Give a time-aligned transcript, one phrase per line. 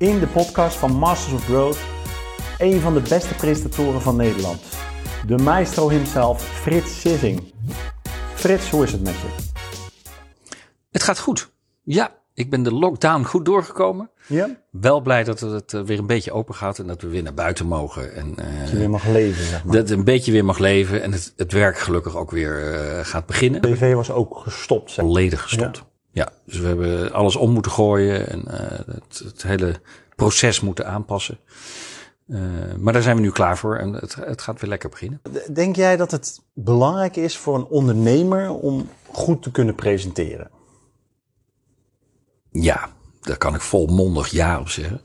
[0.00, 1.78] in de podcast van Masters of Growth
[2.58, 4.62] een van de beste presentatoren van Nederland.
[5.26, 7.52] De maestro himself, Frits Sissing.
[8.34, 9.28] Frits, hoe is het met je?
[10.90, 11.52] Het gaat goed.
[11.82, 14.10] Ja, ik ben de lockdown goed doorgekomen.
[14.26, 14.48] Ja?
[14.70, 17.34] Wel blij dat het eh, weer een beetje open gaat en dat we weer naar
[17.34, 18.14] buiten mogen.
[18.14, 19.74] En, uh, dat je weer mag leven, zeg maar.
[19.74, 23.04] Dat het een beetje weer mag leven en het, het werk gelukkig ook weer uh,
[23.04, 23.62] gaat beginnen.
[23.62, 25.04] De tv was ook gestopt, zeg.
[25.04, 25.76] Volledig gestopt.
[25.76, 25.89] Ja.
[26.12, 26.32] Ja.
[26.44, 29.80] dus we hebben alles om moeten gooien en het, het, hele
[30.16, 31.38] proces moeten aanpassen.
[32.78, 35.20] maar daar zijn we nu klaar voor en het, het gaat weer lekker beginnen.
[35.52, 40.50] Denk jij dat het belangrijk is voor een ondernemer om goed te kunnen presenteren?
[42.50, 42.88] Ja,
[43.20, 45.00] daar kan ik volmondig ja op zeggen.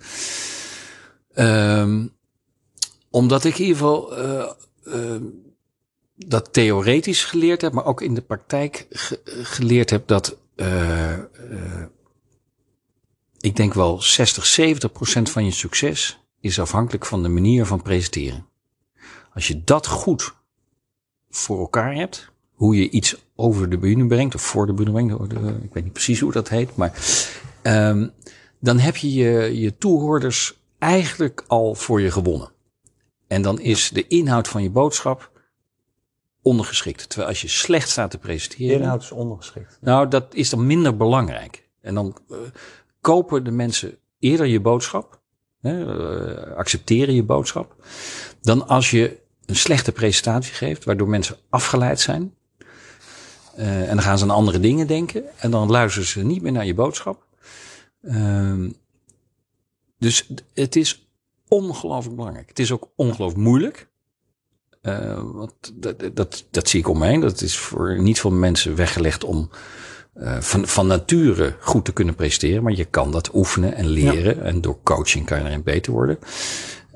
[1.35, 2.13] Um,
[3.09, 4.51] omdat ik in ieder geval uh,
[4.83, 5.21] uh,
[6.15, 10.37] dat theoretisch geleerd heb, maar ook in de praktijk ge geleerd heb dat
[13.39, 17.81] ik denk wel 60, 70 procent van je succes is afhankelijk van de manier van
[17.81, 18.45] presenteren.
[19.33, 20.33] Als je dat goed
[21.29, 25.33] voor elkaar hebt, hoe je iets over de bühne brengt, of voor de bühne brengt,
[25.63, 26.93] ik weet niet precies hoe dat heet, maar
[27.63, 28.11] um,
[28.59, 32.51] dan heb je, je je toehoorders eigenlijk al voor je gewonnen.
[33.27, 35.31] En dan is de inhoud van je boodschap
[36.45, 37.09] ondergeschikt.
[37.09, 38.79] Terwijl als je slecht staat te presenteren.
[38.79, 39.77] Inhoud is ondergeschikt.
[39.81, 41.69] Nou, dat is dan minder belangrijk.
[41.81, 42.37] En dan uh,
[43.01, 45.21] kopen de mensen eerder je boodschap,
[45.61, 45.99] hè,
[46.49, 47.75] uh, accepteren je boodschap,
[48.41, 52.33] dan als je een slechte presentatie geeft, waardoor mensen afgeleid zijn.
[53.57, 55.23] Uh, en dan gaan ze aan andere dingen denken.
[55.37, 57.25] En dan luisteren ze niet meer naar je boodschap.
[58.01, 58.75] Um,
[59.97, 61.09] dus het is
[61.47, 62.49] ongelooflijk belangrijk.
[62.49, 63.87] Het is ook ongelooflijk moeilijk.
[64.87, 67.19] Uh, want dat, dat, dat zie ik om heen.
[67.19, 69.49] Dat is voor niet veel mensen weggelegd om
[70.15, 72.63] uh, van, van nature goed te kunnen presteren.
[72.63, 74.35] Maar je kan dat oefenen en leren.
[74.35, 74.41] Ja.
[74.41, 76.19] En door coaching kan je erin beter worden.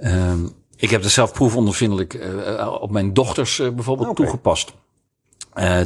[0.04, 4.26] Um, ik heb er zelf proefondervindelijk uh, op mijn dochters bijvoorbeeld okay.
[4.26, 4.74] toegepast.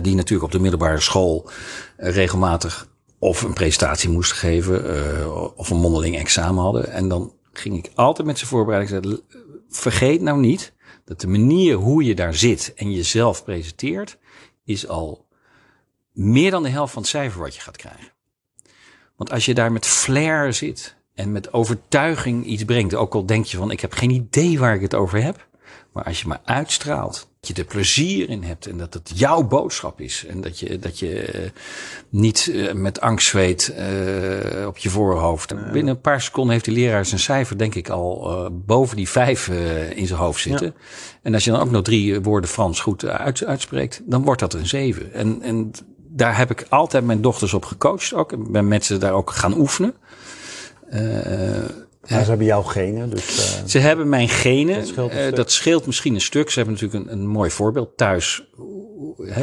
[0.01, 1.49] die natuurlijk op de middelbare school
[1.97, 2.87] regelmatig
[3.19, 6.91] of een presentatie moesten geven of een mondeling examen hadden.
[6.91, 8.97] En dan ging ik altijd met ze voorbereiden.
[8.97, 9.21] Ik zei,
[9.69, 10.72] vergeet nou niet
[11.05, 14.17] dat de manier hoe je daar zit en jezelf presenteert,
[14.63, 15.27] is al
[16.11, 18.11] meer dan de helft van het cijfer wat je gaat krijgen.
[19.15, 23.45] Want als je daar met flair zit en met overtuiging iets brengt, ook al denk
[23.45, 25.47] je van ik heb geen idee waar ik het over heb,
[25.93, 30.01] maar als je maar uitstraalt je er plezier in hebt en dat het jouw boodschap
[30.01, 30.25] is.
[30.25, 31.49] En dat je, dat je uh,
[32.09, 35.71] niet uh, met angst zweet uh, op je voorhoofd.
[35.71, 39.47] Binnen een paar seconden heeft die leraar zijn cijfer, denk ik, al boven die vijf
[39.95, 40.65] in zijn hoofd zitten.
[40.65, 40.73] Ja.
[41.21, 44.53] En als je dan ook nog drie woorden Frans goed uit, uitspreekt, dan wordt dat
[44.53, 45.13] een zeven.
[45.13, 48.31] En, en daar heb ik altijd mijn dochters op gecoacht ook.
[48.31, 49.93] Ik ben met ze daar ook gaan oefenen.
[52.05, 53.09] Ja, ze hebben jouw genen.
[53.09, 54.75] Dus, uh, ze hebben mijn genen.
[54.75, 56.49] Dat scheelt, uh, dat scheelt, misschien een stuk.
[56.49, 58.47] Ze hebben natuurlijk een, een mooi voorbeeld thuis.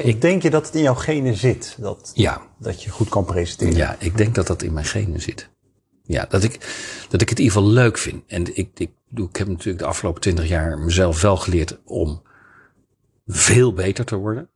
[0.03, 1.77] Ik denk je dat het in jouw genen zit?
[1.79, 2.43] Dat, ja.
[2.59, 3.75] dat je goed kan presenteren?
[3.75, 5.51] Ja, ik denk dat dat in mijn genen zit.
[6.03, 6.53] Ja, dat ik,
[7.09, 8.23] dat ik het in ieder geval leuk vind.
[8.27, 12.23] En ik, ik, ik heb natuurlijk de afgelopen twintig jaar mezelf wel geleerd om
[13.27, 14.49] veel beter te worden.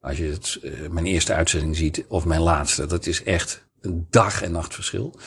[0.00, 4.06] Als je het, uh, mijn eerste uitzending ziet of mijn laatste, dat is echt een
[4.10, 5.18] dag en nacht verschil.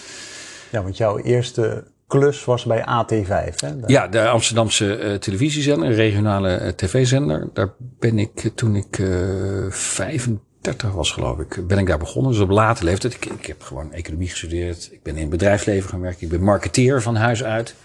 [0.72, 3.56] Ja, want jouw eerste klus was bij AT5.
[3.56, 3.70] Hè?
[3.86, 7.50] Ja, de Amsterdamse uh, televisiezender, een regionale uh, tv-zender.
[7.54, 9.02] Daar ben ik uh, toen ik
[9.70, 12.32] 35 was, geloof ik, ben ik daar begonnen.
[12.32, 13.14] Dus op late leeftijd.
[13.14, 14.90] Ik, ik heb gewoon economie gestudeerd.
[14.92, 16.22] Ik ben in het bedrijfsleven gaan werken.
[16.22, 17.76] Ik ben marketeer van huis uit.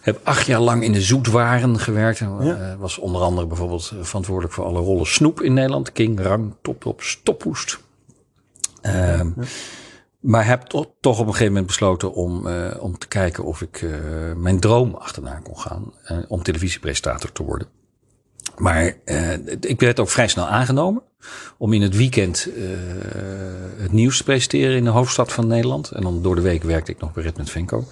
[0.00, 2.20] Heb acht jaar lang in de zoetwaren gewerkt.
[2.20, 2.76] En ja.
[2.78, 5.92] was onder andere bijvoorbeeld verantwoordelijk voor alle rollen snoep in Nederland.
[5.92, 7.78] King, Rang, Top Top, Stophoest.
[8.82, 9.32] Uh, ja.
[10.20, 13.82] Maar heb toch, op een gegeven moment besloten om, uh, om te kijken of ik
[13.82, 13.98] uh,
[14.36, 15.92] mijn droom achterna kon gaan.
[16.10, 17.68] Uh, om televisiepresentator te worden.
[18.56, 18.96] Maar
[19.60, 21.02] ik werd ook vrij snel aangenomen
[21.58, 22.48] om in het weekend
[23.76, 25.90] het nieuws te presenteren in de hoofdstad van Nederland.
[25.90, 27.84] En dan door de week werkte ik nog bij Ritmet Venco.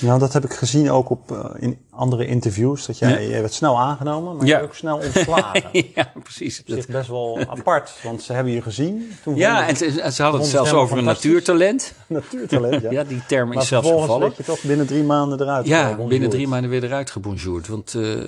[0.00, 2.86] Nou, dat heb ik gezien ook op in andere interviews.
[2.86, 3.28] Dat jij, ja.
[3.28, 4.58] jij werd snel aangenomen, maar ja.
[4.58, 5.70] je ook snel ontslagen.
[5.94, 6.62] ja, precies.
[6.66, 9.12] Dat is best wel apart, want ze hebben je gezien.
[9.22, 11.94] Toen ja, en ze, ze hadden het zelfs over een natuurtalent.
[12.06, 12.90] natuurtalent, ja.
[12.98, 14.20] ja, die term maar is zelfs gevallen.
[14.20, 17.68] werd je toch binnen drie maanden eruit Ja, binnen drie maanden weer eruit gebonjourd.
[17.68, 18.20] Want uh,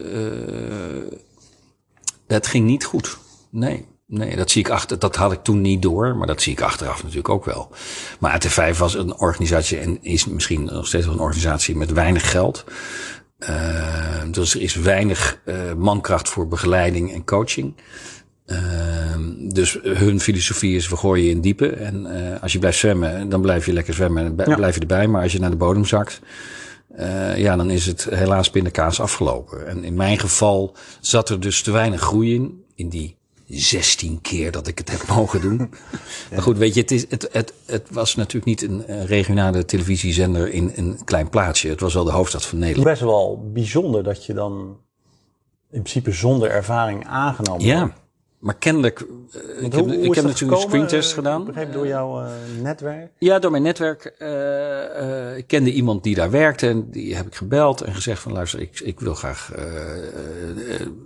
[2.27, 3.19] het ging niet goed.
[3.51, 3.87] Nee.
[4.07, 4.99] Nee, dat zie ik achter.
[4.99, 7.71] Dat had ik toen niet door, maar dat zie ik achteraf natuurlijk ook wel.
[8.19, 12.31] Maar AT5 was een organisatie en is misschien nog steeds wel een organisatie met weinig
[12.31, 12.65] geld.
[13.39, 17.75] Uh, dus er is weinig uh, mankracht voor begeleiding en coaching.
[18.47, 18.59] Uh,
[19.53, 21.69] dus hun filosofie is, we gooien je in diepe.
[21.69, 22.07] En
[22.41, 24.57] als je blijft zwemmen, dan blijf je lekker zwemmen en ja.
[24.57, 25.07] blijf je erbij.
[25.07, 26.21] Maar als je naar de bodem zakt,
[26.97, 29.67] eh, ja, dan is het helaas pindakaas afgelopen.
[29.67, 33.17] En in mijn geval zat er dus te weinig groei in, in die
[33.49, 35.59] 16 keer dat ik het heb mogen doen.
[36.31, 39.65] Maar goed, weet je, het, is, het, het, het was natuurlijk niet een eh, regionale
[39.65, 41.69] televisiezender in een klein plaatsje.
[41.69, 42.89] Het was wel de hoofdstad van Nederland.
[42.89, 44.77] Best wel bijzonder dat je dan
[45.71, 47.79] in principe zonder ervaring aangenomen wordt.
[47.79, 47.95] Ja,
[48.39, 51.45] maar kennelijk, eh, ik heb, hoe- ik heb natuurlijk een screentest Eh, gedaan.
[51.45, 52.27] Begreep door jouw
[52.63, 53.11] netwerk.
[53.19, 54.05] Ja, door mijn netwerk.
[55.37, 58.61] ik kende iemand die daar werkte en die heb ik gebeld en gezegd van luister,
[58.61, 59.53] ik, ik wil graag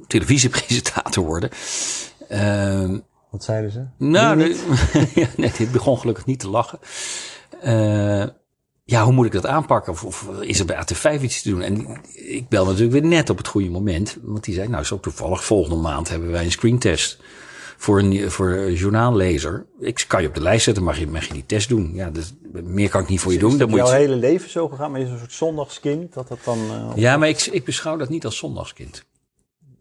[0.07, 1.51] televisiepresentator worden.
[2.29, 2.99] Ehm,
[3.31, 3.85] Wat zeiden ze?
[3.99, 4.57] nou, nee,
[5.15, 6.79] ja, nee, dit begon gelukkig niet te lachen.
[7.61, 8.25] Eh,
[8.85, 9.93] ja, hoe moet ik dat aanpakken?
[9.93, 11.63] Of, of is er bij AT5 iets te doen?
[11.63, 14.17] En ik bel natuurlijk weer net op het goede moment.
[14.23, 17.19] Want die zei, nou zo toevallig, volgende maand hebben wij een screentest
[17.77, 19.67] voor een, voor een journaallezer.
[19.81, 21.91] Ik kan je op de lijst zetten, mag je, mag je die test doen.
[21.95, 23.59] Ja, dus meer kan ik niet voor je doen.
[23.59, 24.91] Dat moet je jouw het- hele leven zo gegaan?
[24.91, 26.15] Maar je is een soort zondagskind?
[26.15, 26.59] Dat dat dan...
[26.71, 29.05] eh, Ja, maar ik, ik beschouw dat niet als zondagskind.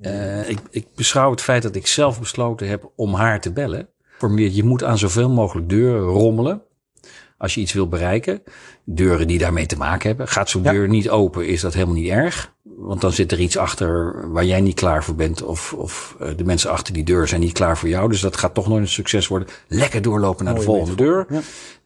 [0.01, 3.87] Eh, ik, ik beschouw het feit dat ik zelf besloten heb om haar te bellen.
[4.17, 6.61] Voor meer, je moet aan zoveel mogelijk deuren rommelen.
[7.37, 8.41] Als je iets wil bereiken.
[8.83, 10.27] Deuren die daarmee te maken hebben.
[10.27, 10.71] Gaat zo'n Ja.
[10.71, 12.55] deur niet open, is dat helemaal niet erg.
[12.63, 15.41] Want dan zit er iets achter waar jij niet klaar voor bent.
[15.43, 18.09] Of, of eh, de mensen achter die deur zijn niet klaar voor jou.
[18.09, 19.47] Dus dat gaat toch nooit een succes worden.
[19.67, 21.25] Lekker doorlopen naar de volgende deur.
[21.29, 21.39] Ja.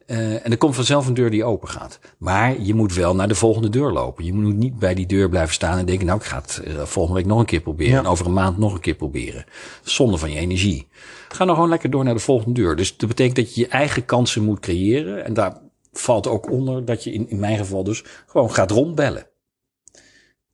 [0.06, 1.98] Eh, en er komt vanzelf een deur die open gaat.
[2.18, 4.24] Maar je moet wel naar de volgende deur lopen.
[4.24, 6.82] Je moet niet bij die deur blijven staan en denken, nou ik ga het eh,
[6.82, 7.92] volgende week nog een keer proberen.
[7.92, 7.98] Ja.
[7.98, 9.44] En over een maand nog een keer proberen.
[9.82, 10.86] Zonde van je energie.
[11.28, 12.76] Ga nou gewoon lekker door naar de volgende deur.
[12.76, 15.24] Dus dat betekent dat je je eigen kansen moet creëren.
[15.24, 15.56] En daar
[15.92, 19.26] valt ook onder dat je in, in mijn geval dus gewoon gaat rondbellen.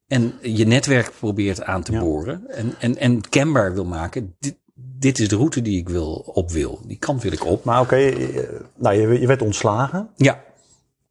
[0.06, 2.00] En je netwerk probeert aan te Ja.
[2.00, 2.48] boren.
[2.50, 4.36] En, en, en kenbaar wil maken.
[4.38, 4.56] Dit,
[4.98, 6.80] dit is de route die ik wil, op wil.
[6.86, 7.64] Die kant wil ik op.
[7.64, 10.08] Maar oké, eh, nou, je, je werd ontslagen.
[10.16, 10.44] Ja,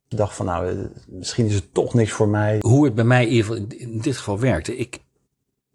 [0.08, 0.76] Je dacht van, nou, eh,
[1.08, 2.58] misschien is het toch niks voor mij.
[2.62, 4.78] hoe het bij mij in, dit geval werkte.
[4.78, 5.00] Ik,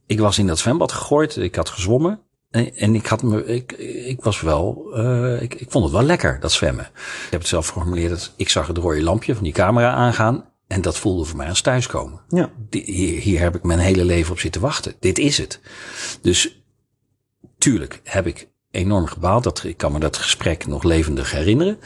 [0.07, 2.21] ik was in dat zwembad gegooid, ik had gezwommen.
[2.51, 3.73] En, en ik, had me, ik,
[4.07, 6.85] ik was wel, eh, ik, ik vond het wel lekker, dat zwemmen.
[6.95, 10.45] Ik heb het zelf geformuleerd, dat ik zag het rode lampje van die camera aangaan.
[10.67, 12.21] En dat voelde voor mij als thuiskomen.
[12.29, 12.51] Ja.
[12.71, 14.95] Hier, hier heb ik mijn hele leven op zitten wachten.
[14.99, 15.61] Dit is het.
[16.23, 16.62] Dus
[17.63, 19.45] tuurlijk heb ik enorm gebaald.
[19.45, 21.79] Dat, ik kan me dat gesprek nog levendig herinneren.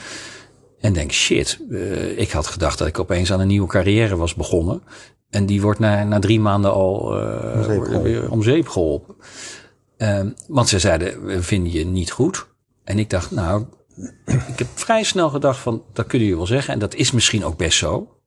[0.81, 4.35] En denk, shit, eh, ik had gedacht dat ik opeens aan een nieuwe carrière was
[4.35, 4.83] begonnen.
[5.31, 8.03] En die wordt na, na drie maanden al eh, Om zeep geholpen.
[8.03, 9.15] weer om zeep geholpen.
[9.97, 12.47] Ehm, want ze zeiden, we vinden je niet goed.
[12.85, 13.65] En ik dacht, nou,
[14.25, 16.73] ik heb vrij snel gedacht van, dat kun je wel zeggen.
[16.75, 18.21] En dat is misschien ook best zo.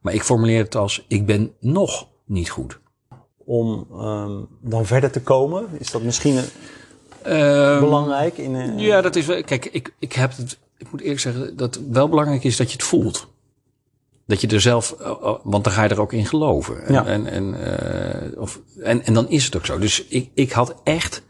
[0.00, 2.80] Maar ik formuleer het als, ik ben nog niet goed.
[3.50, 6.38] Om ehm, dan verder te komen, is dat misschien
[7.22, 8.38] Ehm, belangrijk?
[8.38, 9.42] In, eh, Ja, dat is wel.
[9.42, 10.58] Kijk, ik, ik heb het.
[10.78, 13.26] Ik moet eerlijk zeggen dat het wel belangrijk is dat je het voelt.
[14.26, 16.84] Dat je er zelf, eh, eh, want dan ga je er ook in geloven.
[16.86, 17.06] En, Ja.
[17.06, 17.64] en, en,
[18.32, 19.78] eh, of, en, en dan is het ook zo.
[19.78, 21.22] Dus ik, ik had echt,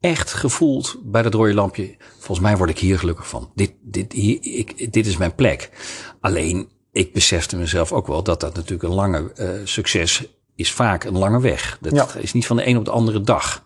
[0.00, 1.96] echt gevoeld bij dat rode lampje.
[2.18, 3.50] Volgens mij word ik hier gelukkig van.
[3.54, 5.70] Dit, dit, hier, ik, dit is mijn plek.
[6.20, 11.04] Alleen, ik besefte mezelf ook wel dat dat natuurlijk een lange eh, succes is vaak
[11.04, 11.78] een lange weg.
[11.80, 12.06] Dat Ja.
[12.18, 13.64] is niet van de een op de andere dag.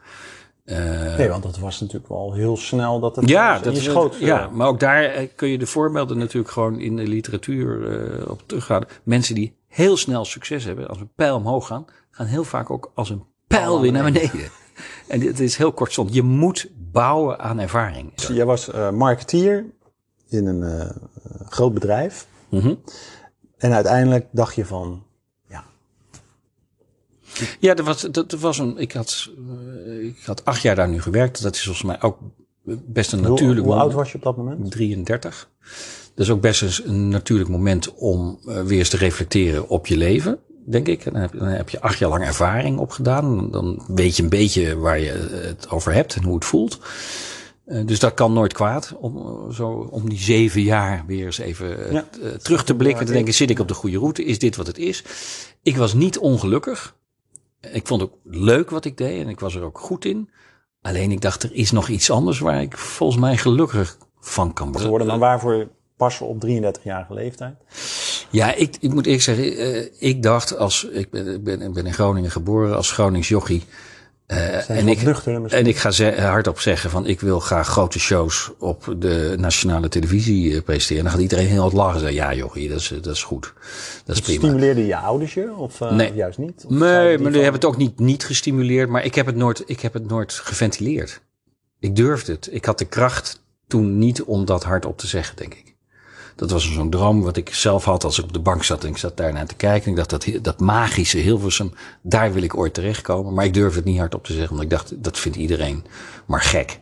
[0.65, 4.17] Eh, Nee, want dat was natuurlijk wel heel snel dat het ja, dat is schoot.
[4.19, 7.93] Ja, eh, maar ook daar eh, kun je de voorbeelden natuurlijk gewoon in de literatuur
[8.21, 8.85] eh, op teruggaan.
[9.03, 12.91] Mensen die heel snel succes hebben, als een pijl omhoog gaan, gaan heel vaak ook
[12.95, 14.51] als een pijl weer naar beneden.
[15.09, 16.15] En dit is heel kortstondig.
[16.15, 18.15] Je moet bouwen aan ervaring.
[18.15, 19.65] Dus Jij was marketeer
[20.29, 20.93] in een
[21.49, 22.27] groot bedrijf.
[22.51, 22.75] Mhm.
[23.59, 25.03] En uiteindelijk dacht je van,
[27.61, 28.79] Ja, dat was, dat, was een.
[28.79, 29.31] Ik had,
[29.87, 31.43] eh, ik had acht jaar daar nu gewerkt.
[31.43, 32.19] Dat is volgens mij ook
[32.87, 33.99] best een hoe, natuurlijk hoe oud moment.
[33.99, 34.71] was je op dat moment?
[34.71, 35.49] 33.
[36.15, 39.97] Dat is ook best een natuurlijk moment om eh, weer eens te reflecteren op je
[39.97, 41.05] leven, denk ik.
[41.05, 43.51] Dan heb, dan heb je acht jaar lang ervaring opgedaan.
[43.51, 46.79] Dan, weet je een beetje waar je het over hebt en hoe het voelt.
[47.65, 48.95] Eh, dus dat kan nooit kwaad.
[49.01, 52.05] Om, eh, zo, om die zeven jaar weer eens even eh, Ja.
[52.11, 53.07] t- eh, terug te blikken.
[53.07, 54.25] Te denken, zit ik op de goede route?
[54.25, 55.05] Is dit wat het is?
[55.63, 56.95] Ik was niet ongelukkig.
[57.61, 60.31] Ik vond het ook leuk wat ik deed en ik was er ook goed in.
[60.83, 64.65] Alleen ik dacht, er is nog iets anders waar ik volgens mij gelukkig van kan
[64.67, 64.83] worden.
[64.83, 67.55] geworden, maar waarvoor passen op 33-jarige leeftijd?
[68.31, 71.73] Ja, ik, ik moet eerlijk zeggen, eh, ik dacht als, ik ben, ik ben, ik
[71.73, 73.63] ben in Groningen geboren als Gronings jochie.
[74.31, 75.01] Eh, en, ik,
[75.49, 79.89] en ik ga ze, hardop zeggen van ik wil graag grote shows op de nationale
[79.89, 80.97] televisie eh, presenteren.
[80.97, 83.23] En dan gaat iedereen heel hard lachen en zeggen, ja jochie, dat is, dat is
[83.23, 83.53] goed.
[84.05, 84.39] Dat is prima.
[84.39, 85.53] Stimuleerde je ouders je?
[85.55, 86.13] Of eh, Nee.
[86.15, 86.65] juist niet?
[86.67, 88.89] Of Nee, maar die hebben het ook niet, niet gestimuleerd.
[88.89, 91.21] Maar ik heb het, nooit, ik heb het nooit geventileerd.
[91.79, 92.49] Ik durfde het.
[92.53, 95.70] Ik had de kracht toen niet om dat hardop te zeggen, denk ik.
[96.37, 98.91] Dat was zo'n droom wat ik zelf had als ik op de bank zat en
[98.91, 99.85] ik zat daarnaar te kijken.
[99.85, 101.73] En ik dacht, dat, dat magische Hilversum,
[102.03, 103.35] daar wil ik ooit terechtkomen.
[103.35, 105.85] Maar ik durfde het niet hardop te zeggen, want ik dacht, dat vindt iedereen
[106.27, 106.81] maar gek.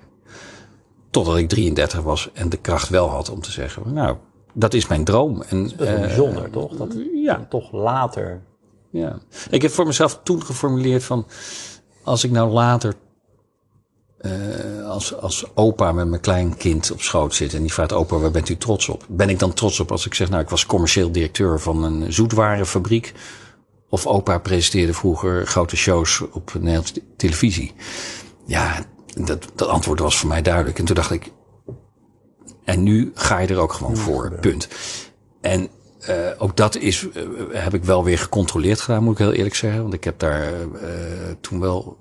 [1.10, 4.16] Totdat ik 33 was en de kracht wel had om te zeggen, nou,
[4.52, 5.42] dat is mijn droom.
[5.42, 6.76] En, Dat is wel eh, bijzonder, toch?
[6.76, 7.46] Dat ja.
[7.48, 8.40] toch later...
[8.90, 9.18] Ja.
[9.50, 11.26] Ik heb voor mezelf toen geformuleerd van,
[12.02, 12.94] als ik nou later
[14.18, 18.30] eh, als, als opa met mijn kleinkind op schoot zit en die vraagt opa, waar
[18.30, 19.04] bent u trots op?
[19.08, 22.12] Ben ik dan trots op als ik zeg, nou ik was commercieel directeur van een
[22.12, 23.14] zoetwarenfabriek
[23.88, 27.74] of opa presenteerde vroeger grote shows op Nederlandse televisie?
[28.46, 28.84] Ja,
[29.14, 30.78] dat, dat antwoord was voor mij duidelijk.
[30.78, 31.32] En toen dacht ik,
[32.64, 34.68] en nu ga je er ook gewoon voor, punt.
[35.40, 35.68] En
[36.00, 39.54] eh, ook dat is, eh, heb ik wel weer gecontroleerd gedaan, moet ik heel eerlijk
[39.54, 39.82] zeggen.
[39.82, 40.88] Want ik heb daar eh,
[41.40, 41.96] toen wel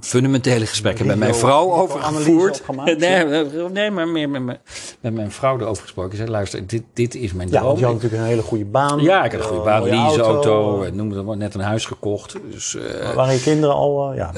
[0.00, 2.62] fundamentele gesprekken met mijn vrouw over gevoerd.
[2.98, 3.26] Nee,
[3.72, 4.58] nee, maar meer met, mijn-
[5.00, 6.10] met mijn vrouw erover gesproken.
[6.12, 7.66] Ik zei, luister, dit, dit is mijn Ja, droom.
[7.66, 9.00] want je had natuurlijk een hele goede baan.
[9.00, 12.36] ja, ik had een goede baan, leaseauto, noem het maar, net een huis gekocht.
[12.50, 12.76] Dus
[13.14, 14.12] Waren je kinderen al...
[14.14, 14.32] ja.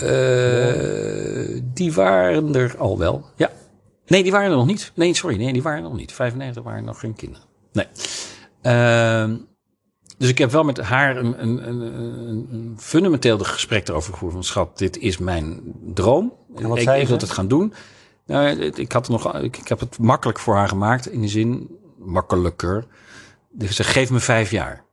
[1.74, 3.24] die waren er al wel.
[3.36, 3.50] Ja.
[4.06, 4.92] Nee, die waren er nog niet.
[4.94, 5.36] Nee, sorry.
[5.36, 6.12] Nee, die waren er nog niet.
[6.12, 7.46] 95 waren nog geen kinderen.
[7.72, 7.86] Nee.
[8.62, 9.36] Ehm,
[10.18, 11.80] dus ik heb wel met haar een, een, een,
[12.50, 14.32] een, fundamenteel gesprek erover gevoerd.
[14.32, 15.60] Van schat, dit is mijn
[15.94, 16.32] droom.
[16.56, 17.72] En wat ik zei ik wil het gaan doen.
[18.26, 21.06] Nou, ik, had het nog, ik, ik heb het makkelijk voor haar gemaakt.
[21.06, 22.86] In de zin, makkelijker.
[23.50, 24.84] Dus ze geef me vijf jaar.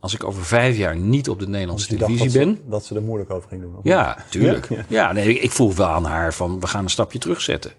[0.00, 2.56] Als ik over vijf jaar niet op de Nederlandse Dus televisie dat ben.
[2.56, 3.74] Ze, dat ze er moeilijk over ging doen.
[3.82, 4.68] Ja, tuurlijk.
[4.68, 4.84] Ja?
[4.88, 7.72] Ja, nee, ik, ik voel wel aan haar van we gaan een stapje terugzetten.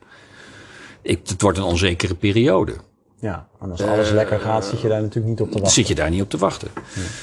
[1.01, 2.75] Ik, het wordt een onzekere periode.
[3.21, 5.71] Ja, en als alles lekker gaat, zit je daar natuurlijk niet op te wachten.
[5.71, 6.67] zit je daar niet op te wachten.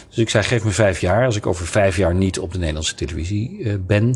[0.09, 1.25] Dus ik zei, geef me vijf jaar.
[1.25, 4.14] Als ik over vijf jaar niet op de Nederlandse televisie eh, ben,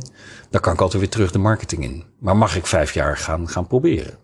[0.51, 2.05] dan kan ik altijd weer terug de marketing in.
[2.19, 4.19] Maar mag ik vijf jaar gaan, gaan proberen?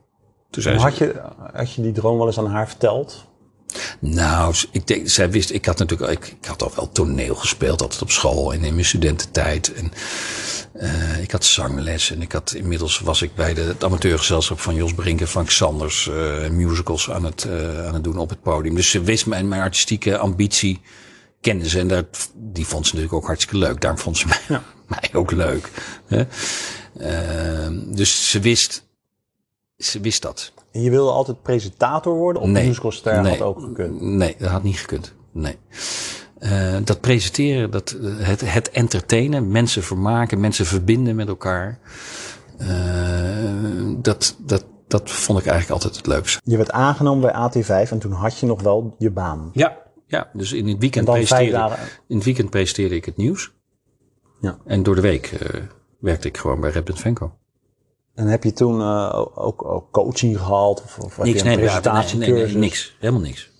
[0.50, 1.21] Toen zei Maar ze, had je,
[1.53, 3.27] had je die droom wel eens aan haar verteld?
[3.98, 7.82] Nou, ik denk, zij wist, ik had natuurlijk, ik, ik had al wel toneel gespeeld,
[7.82, 9.72] altijd op school en in mijn studententijd.
[9.72, 9.92] En
[10.72, 14.75] eh, ik had zangles en ik had, inmiddels was ik bij de, het amateurgezelschap van
[14.75, 18.42] Jos Brink en Frank Sanders eh, musicals aan het, eh, aan het doen op het
[18.42, 18.75] podium.
[18.75, 20.80] Dus ze wist mijn, mijn artistieke ambitie,
[21.40, 23.80] kende ze en dat, die vond ze natuurlijk ook hartstikke leuk.
[23.80, 24.60] Daarom vond ze mij,
[25.00, 25.70] mij ook leuk.
[26.06, 26.25] Hè?
[27.94, 28.84] Dus ze wist,
[29.76, 30.52] ze wist dat.
[30.72, 32.42] En je wilde altijd presentator worden?
[32.42, 32.66] Of Nee.
[32.66, 33.30] musicalster Nee.
[33.30, 34.00] had ook gekund?
[34.00, 35.14] Nee, dat had niet gekund.
[35.32, 35.56] Nee.
[36.38, 41.78] Eh, dat presenteren, dat, eh, het, het entertainen, mensen vermaken, mensen verbinden met elkaar.
[42.58, 46.40] eh, dat, dat, dat vond ik eigenlijk altijd het leukste.
[46.44, 49.50] Je werd aangenomen bij AT5 en toen had je nog wel je baan.
[49.52, 51.78] Ja, ja dus in het weekend, presenteerde, dagen.
[52.08, 53.52] in het weekend presenteerde ik het nieuws.
[54.40, 54.58] Ja.
[54.66, 55.38] En door de week
[56.00, 57.32] werkte ik gewoon bij Red Venco.
[58.18, 60.82] En heb je toen eh, ook, ook coaching gehad?
[60.82, 62.52] Of, of Niks, je een nee, nee, nee, presentatiecursus?
[62.52, 62.96] nee, niks.
[62.98, 63.50] Helemaal niks.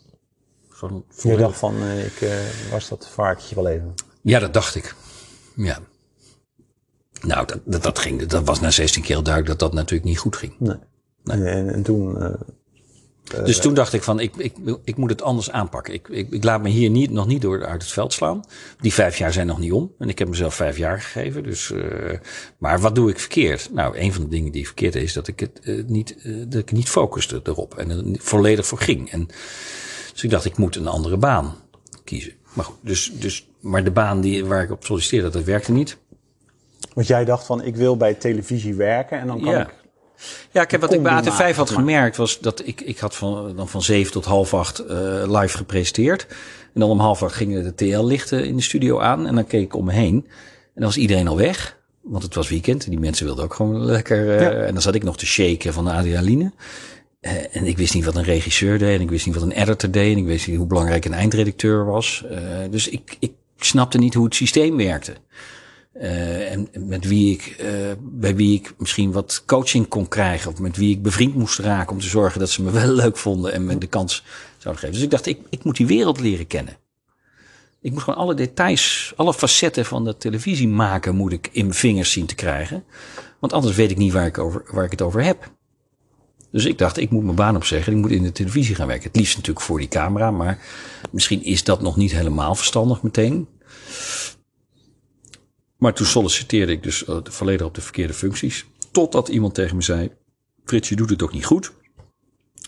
[0.69, 2.31] Gewoon Je dacht van, eh, ik eh,
[2.71, 3.95] was dat varkentje wel even.
[4.23, 4.95] Ja, dat dacht ik.
[5.55, 5.79] Ja.
[7.21, 10.19] Nou, dat, dat, dat, ging, dat was na 16 keer duidelijk dat dat natuurlijk niet
[10.19, 10.55] goed ging.
[10.59, 10.77] Nee.
[11.25, 12.37] En, en toen,
[13.29, 14.55] dus toen dacht ik van, ik, ik,
[14.85, 15.95] ik moet het anders aanpakken.
[15.95, 18.45] Ik, ik, ik laat me hier niet, nog niet door uit het veld slaan.
[18.81, 19.93] Die vijf jaar zijn nog niet om.
[19.99, 21.43] En ik heb mezelf vijf jaar gegeven.
[21.43, 21.83] Dus, eh,
[22.59, 23.69] maar wat doe ik verkeerd?
[23.73, 26.61] Nou, een van de dingen die verkeerd is dat ik het eh, niet, eh, dat
[26.61, 27.79] ik niet focuste erop.
[27.79, 29.11] En er volledig voor ging.
[29.11, 29.27] En,
[30.13, 31.57] dus ik dacht, ik moet een andere baan
[32.05, 32.33] kiezen.
[32.53, 35.97] Maar goed, dus, dus, maar de baan die, waar ik op solliciteerde, dat werkte niet.
[36.95, 39.61] want jij dacht van, ik wil bij televisie werken en dan kan Ja.
[39.61, 39.75] ik...
[40.51, 42.99] Ja, ik heb wat ik bij combi AT5 maken, had gemerkt was dat ik, ik
[42.99, 44.97] had van, dan van zeven tot half acht eh,
[45.27, 46.27] live gepresenteerd.
[46.75, 49.27] En dan om half acht gingen de TL-lichten in de studio aan.
[49.27, 50.15] En dan keek ik om me heen.
[50.15, 51.77] En dan was iedereen al weg.
[52.03, 52.85] Want het was weekend.
[52.85, 54.41] En die mensen wilden ook gewoon lekker.
[54.41, 54.51] Ja.
[54.51, 56.53] En dan zat ik nog te shaken van de adrenaline.
[57.21, 58.97] Eh, en ik wist niet wat een regisseur deed.
[58.97, 60.13] En ik wist niet wat een editor deed.
[60.13, 62.25] En ik wist niet hoe belangrijk een eindredacteur was.
[62.71, 65.13] Dus ik, ik snapte niet hoe het systeem werkte.
[65.99, 67.69] Eh, en met wie ik, eh,
[68.01, 70.51] bij wie ik misschien wat coaching kon krijgen.
[70.51, 71.93] Of met wie ik bevriend moest raken.
[71.93, 73.53] Om te zorgen dat ze me wel leuk vonden.
[73.53, 74.25] En me de kans
[74.59, 74.95] zouden geven.
[74.95, 76.77] Dus ik dacht, ik, ik moet die wereld leren kennen.
[77.81, 81.17] Ik moet gewoon alle details, alle facetten van de televisie maken.
[81.17, 82.85] Moet ik in mijn vingers zien te krijgen.
[83.39, 85.51] Want anders weet ik niet waar ik, over, waar ik het over heb.
[86.51, 87.93] Dus ik dacht, ik moet mijn baan opzeggen.
[87.93, 89.07] Ik moet in de televisie gaan werken.
[89.07, 90.31] Het liefst natuurlijk voor die camera.
[90.31, 90.59] Maar
[91.11, 93.49] misschien is dat nog niet helemaal verstandig meteen.
[95.79, 98.67] Maar toen solliciteerde ik dus eh, volledig op de verkeerde functies.
[98.91, 100.11] Totdat iemand tegen me zei:
[100.65, 101.73] Frits, je doet het ook niet goed.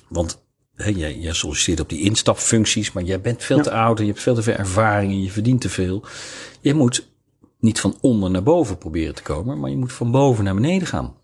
[0.09, 0.43] Want
[0.75, 4.11] hè, jij, jij solliciteert op die instapfuncties, maar jij bent veel te oud en je
[4.11, 6.05] hebt veel te veel ervaring en je verdient te veel.
[6.61, 7.09] Je moet
[7.59, 10.89] niet van onder naar boven proberen te komen, maar je moet van boven naar beneden
[10.89, 11.15] gaan.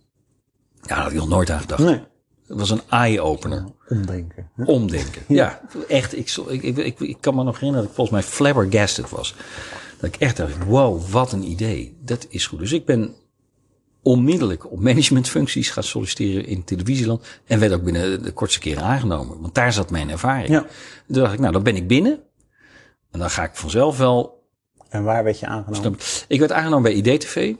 [0.82, 1.82] Ja, daar had ik nog nooit aan gedacht.
[1.82, 2.00] Nee.
[2.46, 3.64] Het was een eye-opener.
[3.88, 4.50] Omdenken.
[4.56, 5.22] Omdenken.
[5.28, 6.16] Ja, echt.
[6.16, 9.34] Ik, ik, ik, ik, ik kan me nog herinneren dat ik volgens mij flabbergasted was.
[10.00, 11.96] Dat ik echt dacht, wow, wat een idee.
[12.00, 12.58] Dat is goed.
[12.58, 13.14] Dus ik ben
[14.02, 17.26] onmiddellijk op managementfuncties gaan solliciteren in televisieland.
[17.46, 19.40] En werd ook binnen de kortste keren aangenomen.
[19.40, 20.48] Want daar zat mijn ervaring.
[20.48, 20.66] Ja.
[21.06, 22.20] Toen dacht ik, nou, dan ben ik binnen.
[23.10, 24.44] En dan ga ik vanzelf wel
[24.88, 25.98] En waar werd je aangenomen?
[26.28, 27.54] ik werd aangenomen bij IDTV,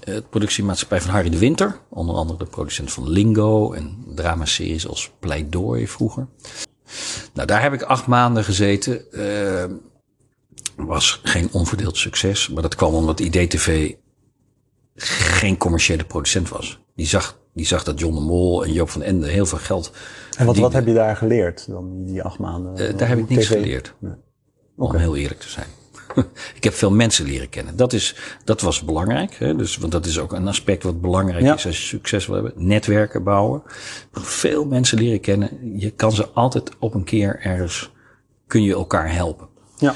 [0.00, 1.80] het productiemaatschappij van Harry de Winter.
[1.88, 6.26] Onder andere de producent van Lingo en dramaseries als Pleidooi vroeger.
[7.32, 9.12] Nou, daar heb ik acht maanden gezeten.
[9.12, 9.64] Eh,
[10.76, 13.94] was geen onverdeeld succes, maar dat kwam omdat IDTV
[14.96, 16.80] geen commerciële producent was.
[16.94, 19.92] Die zag, die zag dat John de Mol en Joop van Ende heel veel geld
[20.38, 22.76] En wat, wat heb je daar geleerd dan, die, acht maanden?
[22.76, 23.52] Eh, daar heb ik niks TV?
[23.52, 23.94] geleerd.
[24.76, 25.66] Om heel eerlijk te zijn.
[26.56, 27.76] ik heb veel mensen leren kennen.
[27.76, 29.34] Dat, is, dat was belangrijk.
[29.34, 29.56] Hè?
[29.56, 31.54] Dus, want dat is ook een aspect wat belangrijk Ja.
[31.54, 32.52] is als je succes wil hebben.
[32.56, 33.62] Netwerken bouwen.
[34.12, 35.78] Veel mensen leren kennen.
[35.78, 37.92] Je kan ze altijd op een keer ergens,
[38.46, 39.48] kun je elkaar helpen.
[39.78, 39.94] Ja.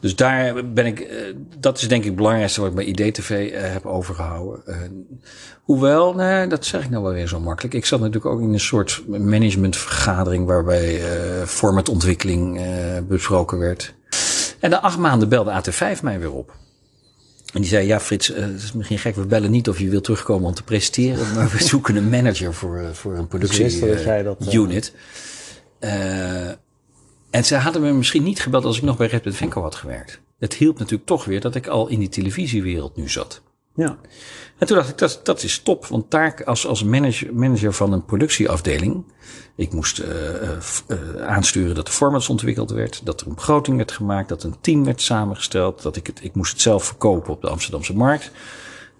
[0.00, 1.16] Dus daar ben ik, eh,
[1.58, 4.66] dat is denk ik het belangrijkste wat ik bij IDTV eh, heb overgehouden.
[4.66, 4.76] Eh,
[5.62, 7.74] hoewel, nee, dat zeg ik nou wel weer zo makkelijk.
[7.74, 11.00] Ik zat natuurlijk ook in een soort managementvergadering waarbij
[11.46, 12.60] formatontwikkeling
[13.08, 13.94] besproken werd.
[14.60, 16.56] En na acht maanden belde AT5 mij weer op.
[17.52, 20.04] En die zei, ja Frits, het is misschien gek, we bellen niet of je wilt
[20.04, 24.02] terugkomen om te presenteren, maar we zoeken een manager voor, voor een productie wisten dat
[24.02, 24.92] jij dat, unit.
[27.32, 30.20] En ze hadden me misschien niet gebeld als ik nog bij Red Venco had gewerkt.
[30.38, 33.42] Het hielp natuurlijk toch weer dat ik al in die televisiewereld nu zat.
[33.74, 33.98] Ja.
[34.58, 35.86] En toen dacht ik, dat, dat is top.
[35.86, 39.04] Want daar als, als manager, manager van een productieafdeling.
[39.56, 43.00] Ik moest eh, eh, eh, aansturen dat de formats ontwikkeld werd.
[43.04, 44.28] Dat er een begroting werd gemaakt.
[44.28, 45.82] Dat een team werd samengesteld.
[45.82, 48.30] Dat ik het, ik moest het zelf verkopen op de Amsterdamse markt.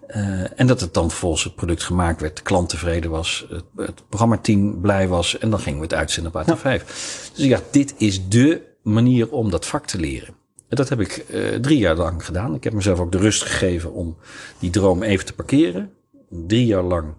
[0.07, 2.37] Eh, en dat het dan vervolgens het product gemaakt werd.
[2.37, 3.45] De klant tevreden was.
[3.49, 5.37] Het, het programmateam blij was.
[5.37, 6.85] En dan gingen we het uitzenden op AT5.
[7.33, 10.35] Dus ik dacht, dit is dé manier om dat vak te leren.
[10.67, 12.55] En dat heb ik eh, drie jaar lang gedaan.
[12.55, 14.17] Ik heb mezelf ook de rust gegeven om
[14.59, 15.91] die droom even te parkeren.
[16.29, 17.13] Drie jaar lang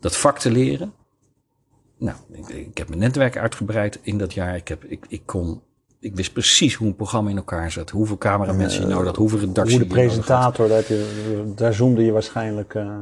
[0.00, 0.92] dat vak te leren.
[1.98, 4.56] Nou, ik, ik heb mijn netwerk uitgebreid in dat jaar.
[4.56, 5.62] Ik, heb, ik, ik kon,
[6.00, 7.90] ik wist precies hoe een programma in elkaar zat.
[7.90, 12.12] Hoeveel cameramensen je nodig had, hoeveel redactie Hoe de presentator, daar, je, daar zoomde je
[12.12, 12.96] waarschijnlijk eh,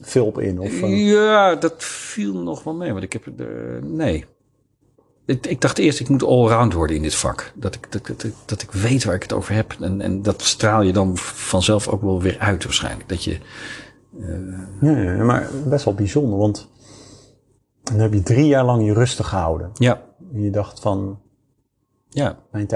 [0.00, 0.60] veel op in.
[0.60, 2.92] Of, eh, Ja, dat viel nog wel mee.
[2.92, 3.84] Want ik heb er.
[3.84, 4.24] nee.
[5.26, 7.52] Ik, ik dacht eerst, ik moet allround worden in dit vak.
[7.54, 9.76] Dat ik, dat, dat, dat ik weet waar ik het over heb.
[9.80, 13.08] En, en dat straal je dan vanzelf ook wel weer uit waarschijnlijk.
[13.08, 13.38] Dat je,
[14.80, 16.68] ja, ja, maar best wel bijzonder, want
[17.82, 19.70] dan heb je drie jaar lang je rustig gehouden.
[19.74, 21.20] ja, En je dacht van,
[22.10, 22.38] ja.
[22.52, 22.68] En,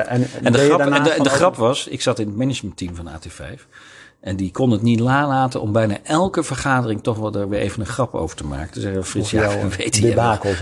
[0.42, 2.94] En de, grap, daarna en de, van, de grap was, ik zat in het managementteam
[2.94, 3.60] van AT5.
[4.20, 7.80] En die kon het niet nalaten om bijna elke vergadering toch wel er weer even
[7.80, 8.72] een grap over te maken.
[8.72, 10.08] Te zeggen, Frits, Over ja, jouw we weten, je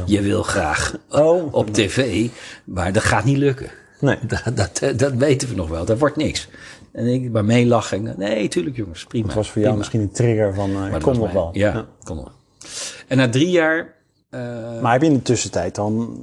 [0.07, 1.55] je wil graag Oh.
[1.55, 2.29] op tv,
[2.65, 3.71] maar dat gaat niet lukken.
[4.01, 4.19] Nee.
[4.55, 6.49] Dat, dat, dat weten we nog wel, dat wordt niks.
[6.93, 8.07] En ik bij meelachen.
[8.07, 9.27] en, Nee, tuurlijk jongens, prima.
[9.27, 9.79] Het was voor jou prima.
[9.79, 11.51] misschien een trigger van, eh, Maar dat kom nog wel.
[11.53, 12.35] Ja, kon nog wel.
[13.09, 13.95] En na drie jaar...
[14.31, 14.41] eh,
[14.81, 16.19] Maar heb je in de tussentijd dan,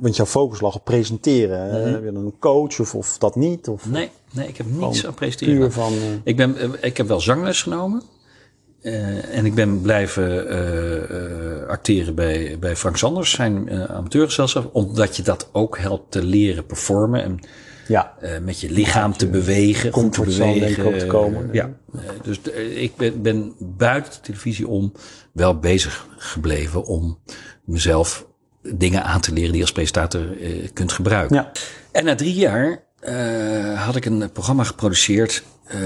[0.00, 1.66] want jouw focus lag op presenteren?
[1.66, 1.92] Mhm.
[1.92, 3.68] heb je dan een coach of, of dat niet?
[3.68, 5.72] Of nee, nee, ik heb niets aan presenteren.
[5.72, 8.02] van, eh, Ik, ben, eh, ik heb wel zangles genomen.
[8.80, 10.48] Eh, en ik ben blijven
[11.68, 14.74] acteren bij, bij Frank Sanders, zijn amateurgezelschap.
[14.74, 17.22] Omdat je dat ook helpt te leren performen.
[17.22, 17.40] En
[17.88, 19.92] ja, met je lichaam te bewegen.
[19.92, 20.94] Goed te comfortzone, denk ik, bewegen.
[20.94, 21.48] ook te komen.
[21.52, 21.70] Ja,
[22.22, 22.40] dus
[22.74, 24.92] ik ben, ben buiten de televisie om
[25.32, 27.18] wel bezig gebleven om
[27.64, 28.26] mezelf
[28.62, 31.36] dingen aan te leren die je als presentator eh, kunt gebruiken.
[31.36, 31.52] ja.
[31.92, 35.80] En na drie jaar eh, had ik een programma geproduceerd eh,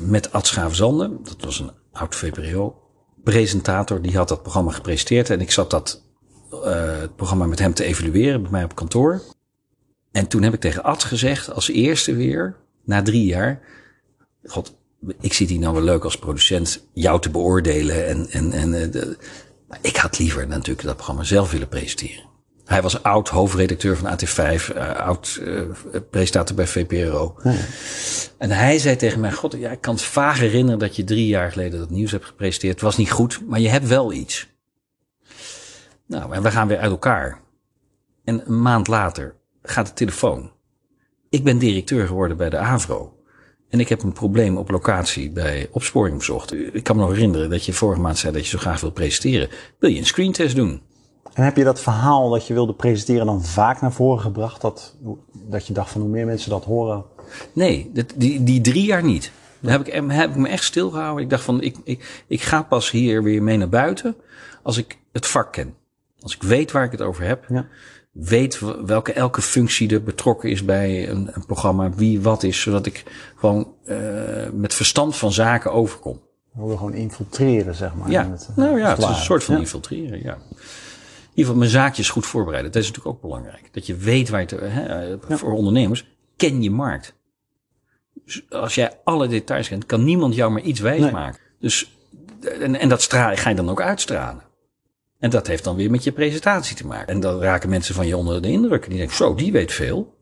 [0.00, 1.10] met Ad Schaafzande.
[1.22, 4.02] Dat was een oud VPRO-presentator.
[4.02, 5.30] Die had dat programma gepresenteerd.
[5.30, 6.04] En ik zat dat
[6.62, 9.22] het programma met hem te evalueren bij mij op kantoor.
[10.12, 13.60] En toen heb ik tegen Ad gezegd, als eerste weer, na drie jaar...
[14.44, 14.76] God,
[15.20, 18.06] ik zit hier nou wel leuk als producent jou te beoordelen.
[18.06, 18.92] En, en, en,
[19.80, 22.24] ik had liever natuurlijk dat programma zelf willen presenteren.
[22.64, 27.36] Hij was oud hoofdredacteur van AT5, eh, oud eh, presentator bij VPRO.
[28.38, 31.26] En hij zei tegen mij, god, ja, ik kan het vaag herinneren dat je drie
[31.26, 32.72] jaar geleden dat nieuws hebt gepresenteerd.
[32.72, 34.46] Het was niet goed, maar je hebt wel iets.
[36.06, 37.40] Nou, en we gaan weer uit elkaar.
[38.24, 40.52] En een maand later gaat de telefoon.
[41.28, 43.15] Ik ben directeur geworden bij de AVRO.
[43.68, 46.54] En ik heb een probleem op locatie bij opsporing bezocht.
[46.74, 48.90] Ik kan me nog herinneren dat je vorige maand zei dat je zo graag wil
[48.90, 49.48] presenteren.
[49.78, 50.82] Wil je een screentest doen?
[51.32, 54.60] En heb je dat verhaal dat je wilde presenteren dan vaak naar voren gebracht?
[54.60, 54.96] Dat,
[55.32, 57.04] dat je dacht van hoe meer mensen dat horen.
[57.52, 59.32] Nee, die, die drie jaar niet.
[59.60, 61.24] Daar heb ik, heb ik me echt stilgehouden.
[61.24, 64.16] Ik dacht van, ik, ik, ik ga pas hier weer mee naar buiten.
[64.62, 65.74] Als ik het vak ken.
[66.20, 67.44] Als ik weet waar ik het over heb.
[67.48, 67.66] Ja.
[68.20, 71.90] Weet welke elke functie er betrokken is bij een, een programma.
[71.90, 72.60] Wie wat is.
[72.60, 73.04] Zodat ik
[73.36, 73.96] gewoon eh,
[74.52, 76.20] met verstand van zaken overkom.
[76.52, 78.10] We willen gewoon infiltreren, zeg maar.
[78.10, 79.60] Ja, in het, eh, nou ja, het is een soort van Ja.
[79.60, 80.34] infiltreren, ja.
[80.34, 82.72] In ieder geval mijn zaakjes goed voorbereiden.
[82.72, 83.68] Dat is natuurlijk ook belangrijk.
[83.72, 87.14] Dat je weet waar je te, hè, voor ondernemers, ken je markt.
[88.24, 91.10] Dus als jij alle details kent, kan niemand jou maar iets wijs Nee.
[91.10, 91.40] maken.
[91.60, 91.96] Dus,
[92.60, 94.42] en, en dat straal, ga je dan ook uitstralen.
[95.26, 97.06] En dat heeft dan weer met je presentatie te maken.
[97.06, 98.82] En dan raken mensen van je onder de indruk.
[98.82, 100.14] En die denken, zo, die weet veel.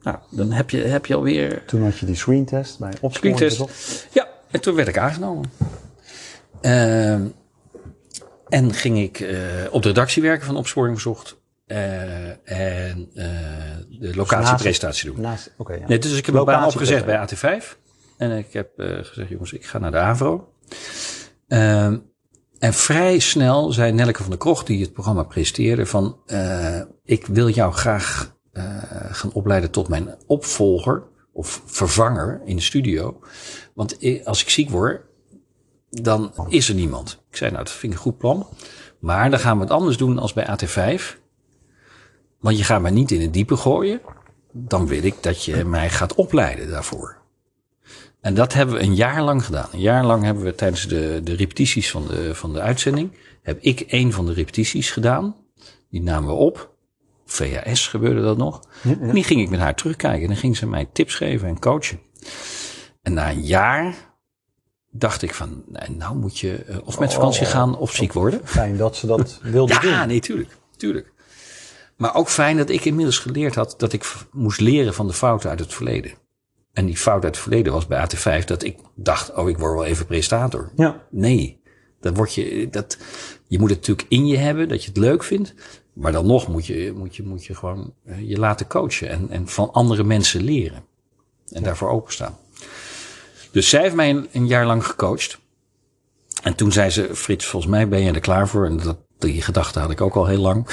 [0.00, 3.38] Nou, dan heb je, heb je alweer Toen had je die screentest bij opsporing.
[3.38, 4.08] Screentest.
[4.12, 5.52] Ja, en toen werd ik aangenomen.
[6.60, 7.26] Ehm,
[8.48, 9.38] en ging ik eh,
[9.70, 11.36] op de redactie werken van Opsporing Verzocht.
[11.66, 13.26] eh, en eh,
[13.88, 15.20] de locatiepresentatie doen.
[15.20, 15.86] Naast, oké, ja.
[15.86, 17.76] Nee, dus ik heb mijn baan opgezegd bij AT5.
[18.16, 20.52] En ik heb gezegd, jongens, ik ga naar de AVRO.
[22.62, 27.26] En vrij snel zei Nelleke van der Krocht, die het programma presenteerde, van eh, ik
[27.26, 28.64] wil jou graag eh,
[29.10, 33.20] gaan opleiden tot mijn opvolger of vervanger in de studio.
[33.74, 35.02] Want als ik ziek word,
[35.90, 37.22] dan is er niemand.
[37.30, 38.46] Ik zei, nou, dat vind ik een goed plan.
[38.98, 41.02] Maar dan gaan we het anders doen als bij AT5.
[42.40, 44.00] Want je gaat mij niet in het diepe gooien.
[44.52, 47.21] Dan wil ik dat je mij gaat opleiden daarvoor.
[48.22, 49.68] En dat hebben we een jaar lang gedaan.
[49.72, 53.12] Een jaar lang hebben we tijdens de, de repetities van de, van de uitzending...
[53.42, 55.36] heb ik een van de repetities gedaan.
[55.90, 56.74] Die namen we op.
[57.26, 58.60] VHS gebeurde dat nog.
[58.82, 60.22] En die ging ik met haar terugkijken.
[60.22, 62.00] En dan ging ze mij tips geven en coachen.
[63.02, 63.94] En na een jaar
[64.90, 65.64] dacht ik van...
[65.88, 68.40] nou moet je eh, of met vakantie gaan of ziek worden.
[68.44, 69.90] Fijn dat ze dat wilde doen.
[69.90, 70.56] Ja, nee, tuurlijk.
[70.76, 71.12] tuurlijk.
[71.96, 75.50] Maar ook fijn dat ik inmiddels geleerd had dat ik moest leren van de fouten
[75.50, 76.12] uit het verleden.
[76.72, 79.74] En die fout uit het verleden was bij AT5 dat ik dacht, oh, ik word
[79.74, 80.70] wel even presentator.
[80.76, 81.06] Ja.
[81.10, 81.60] Nee,
[82.00, 82.98] dat word je, dat,
[83.46, 85.54] je moet het natuurlijk in je hebben, dat je het leuk vindt.
[85.92, 89.30] Maar dan nog moet je, moet je, moet je gewoon eh, je laten coachen en,
[89.30, 90.84] en van andere mensen leren.
[91.50, 92.38] En daarvoor openstaan.
[93.50, 95.38] Dus zij heeft mij een, een jaar lang gecoacht.
[96.42, 98.66] En toen zei ze, Frits, volgens mij ben je er klaar voor.
[98.66, 100.66] En dat, die gedachte had ik ook al heel lang.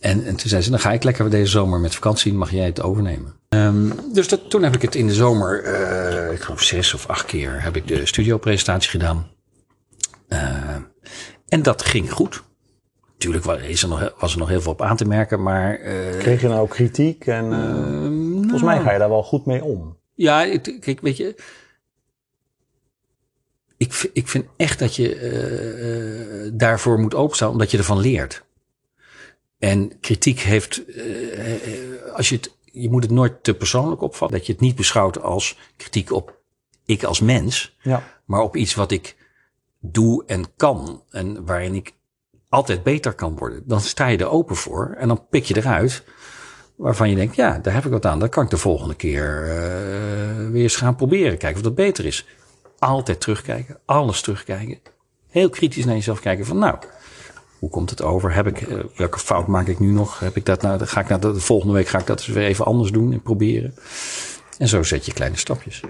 [0.00, 2.66] En, en toen zei ze, dan ga ik lekker deze zomer met vakantie, mag jij
[2.66, 3.34] het overnemen.
[3.48, 7.06] Ehm, dus dat, toen heb ik het in de zomer, eh, ik geloof zes of
[7.06, 9.26] acht keer, heb ik de studiopresentatie gedaan.
[10.28, 10.76] Eh,
[11.48, 12.42] en dat ging goed.
[13.12, 15.74] Natuurlijk wa- is er nog, was er nog heel veel op aan te merken, maar...
[15.78, 17.26] eh, Kreeg je nou ook kritiek?
[17.26, 19.96] En eh, ehm, volgens mij ga je daar wel goed mee om.
[20.14, 21.34] ja, ik- kijk, weet je.
[23.76, 28.44] Ik, ik vind echt dat je daarvoor moet openstaan, omdat je ervan leert.
[29.58, 34.38] En kritiek heeft, eh, eh, als je het, je moet het nooit te persoonlijk opvatten.
[34.38, 36.36] Dat je het niet beschouwt als kritiek op
[36.84, 38.02] ik als mens, Ja.
[38.24, 39.16] maar op iets wat ik
[39.80, 41.02] doe en kan.
[41.10, 41.92] En waarin ik
[42.48, 43.62] altijd beter kan worden.
[43.66, 46.02] Dan sta je er open voor en dan pik je eruit
[46.76, 48.18] waarvan je denkt, ja, daar heb ik wat aan.
[48.18, 51.38] Dat kan ik de volgende keer eh, weer eens gaan proberen.
[51.38, 52.26] Kijken of dat beter is.
[52.78, 54.78] Altijd terugkijken, alles terugkijken.
[55.28, 56.78] Heel kritisch naar jezelf kijken van, nou,
[57.58, 58.34] hoe komt het over?
[58.34, 60.20] Heb ik, eh, welke fout maak ik nu nog?
[60.20, 62.46] Heb ik dat nou, ga ik nou, de volgende week ga ik dat eens weer
[62.46, 63.74] even anders doen en proberen.
[64.58, 65.82] En zo zet je kleine stapjes.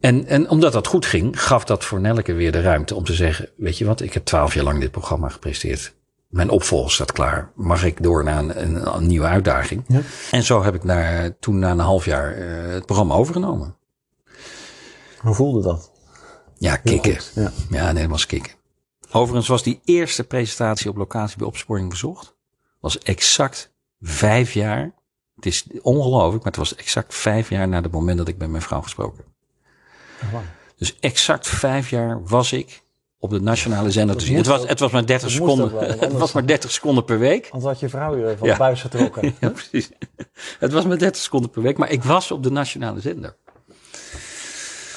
[0.00, 3.14] En, en omdat dat goed ging, gaf dat voor Nelleke weer de ruimte om te
[3.14, 5.94] zeggen, weet je wat, ik heb twaalf jaar lang dit programma gepresteerd.
[6.28, 7.52] Mijn opvolger staat klaar.
[7.54, 9.84] Mag ik door naar een, een, een nieuwe uitdaging?
[9.86, 10.00] Ja.
[10.30, 13.76] En zo heb ik naar, toen na een half jaar eh, het programma overgenomen.
[15.18, 15.92] Hoe voelde dat?
[16.58, 17.16] Ja, kikken.
[17.16, 17.32] goed,
[17.70, 17.92] ja.
[17.92, 18.57] ja, was kikken.
[19.12, 22.34] Overigens was die eerste presentatie op locatie bij Opsporing Bezocht,
[22.80, 24.92] was exact vijf jaar.
[25.36, 28.48] Het is ongelooflijk, maar het was exact vijf jaar na het moment dat ik met
[28.50, 29.24] mijn vrouw gesproken
[30.16, 30.32] heb.
[30.34, 30.40] Oh.
[30.76, 32.82] Dus exact vijf jaar was ik
[33.18, 34.36] op de nationale zender te zien.
[34.36, 35.78] Het was, het was maar 30 dat moest seconden.
[35.78, 37.48] wel, want Het was maar 30 seconden per week.
[37.50, 38.52] Anders had je vrouw je van Ja.
[38.52, 39.34] de buis getrokken.
[39.40, 39.90] Ja, precies.
[40.58, 43.36] Het was maar 30 seconden per week, maar ik was op de nationale zender.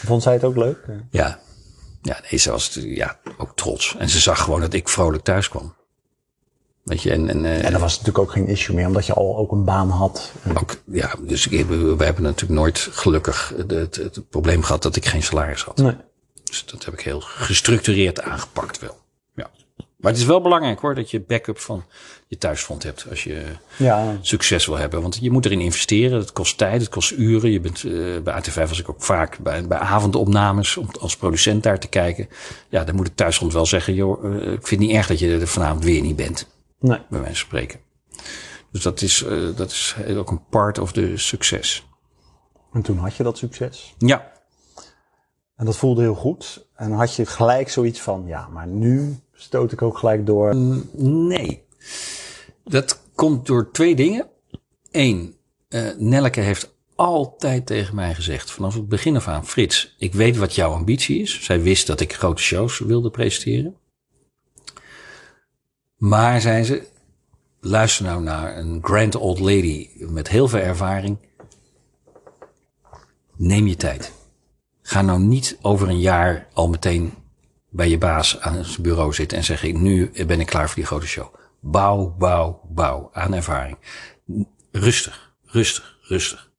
[0.05, 0.77] Vond zij het ook leuk?
[1.09, 1.39] Ja,
[2.01, 3.95] ja nee, ze was ja, ook trots.
[3.97, 5.73] En ze zag gewoon dat ik vrolijk thuis kwam.
[6.83, 9.13] Weet je, en, en, eh, En dat was natuurlijk ook geen issue meer, omdat je
[9.13, 10.31] al ook een baan had.
[10.57, 14.81] ook, ja, dus ik, we, we hebben natuurlijk nooit gelukkig het, het, het probleem gehad
[14.81, 15.77] dat ik geen salaris had.
[15.77, 15.95] Nee.
[16.43, 19.00] Dus dat heb ik heel gestructureerd aangepakt wel.
[20.01, 21.83] Maar het is wel belangrijk hoor, dat je backup van
[22.27, 23.43] je thuisfront hebt als je
[23.77, 25.01] Ja, succes wil hebben.
[25.01, 26.19] Want je moet erin investeren.
[26.19, 27.51] Het kost tijd, het kost uren.
[27.51, 27.91] Je bent, eh,
[28.23, 32.27] bij AT5 was ik ook vaak bij, bij avondopnames om als producent daar te kijken.
[32.69, 35.19] Ja, dan moet het thuisfront wel zeggen, joh, eh, ik vind het niet erg dat
[35.19, 36.47] je er vanavond weer niet bent.
[36.79, 36.99] nee.
[37.09, 37.79] Bij wijze van spreken.
[38.71, 41.85] Dus dat is, eh, dat is ook een part of the succes.
[42.73, 43.93] En toen had je dat succes.
[43.97, 44.31] Ja,
[45.55, 46.65] En dat voelde heel goed.
[46.75, 50.55] En had je gelijk zoiets van, ja, maar nu stoot ik ook gelijk door?
[50.95, 51.63] Nee.
[52.63, 54.27] Dat komt door twee dingen.
[54.91, 55.35] Eén,
[55.69, 60.37] uh, Nelleke heeft altijd tegen mij gezegd, vanaf het begin af aan, Frits, ik weet
[60.37, 61.43] wat jouw ambitie is.
[61.43, 63.75] Zij wist dat ik grote shows wilde presenteren.
[65.95, 66.87] Maar, zei ze,
[67.59, 71.17] luister nou naar een grand old lady met heel veel ervaring.
[73.35, 74.11] Neem je tijd.
[74.81, 77.13] Ga nou niet over een jaar al meteen
[77.71, 80.85] bij je baas aan zijn bureau zitten en zeggen, nu ben ik klaar voor die
[80.85, 81.33] grote show.
[81.59, 83.77] Bouw, bouw, bouw aan ervaring.
[84.71, 86.51] Rustig, rustig, rustig.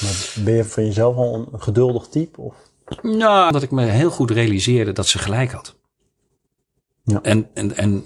[0.00, 2.40] Maar ben je van jezelf al een geduldig type?
[2.40, 2.54] Of?
[3.02, 5.76] Nou, dat ik me heel goed realiseerde dat ze gelijk had.
[7.02, 7.22] Ja.
[7.22, 8.04] En, en, en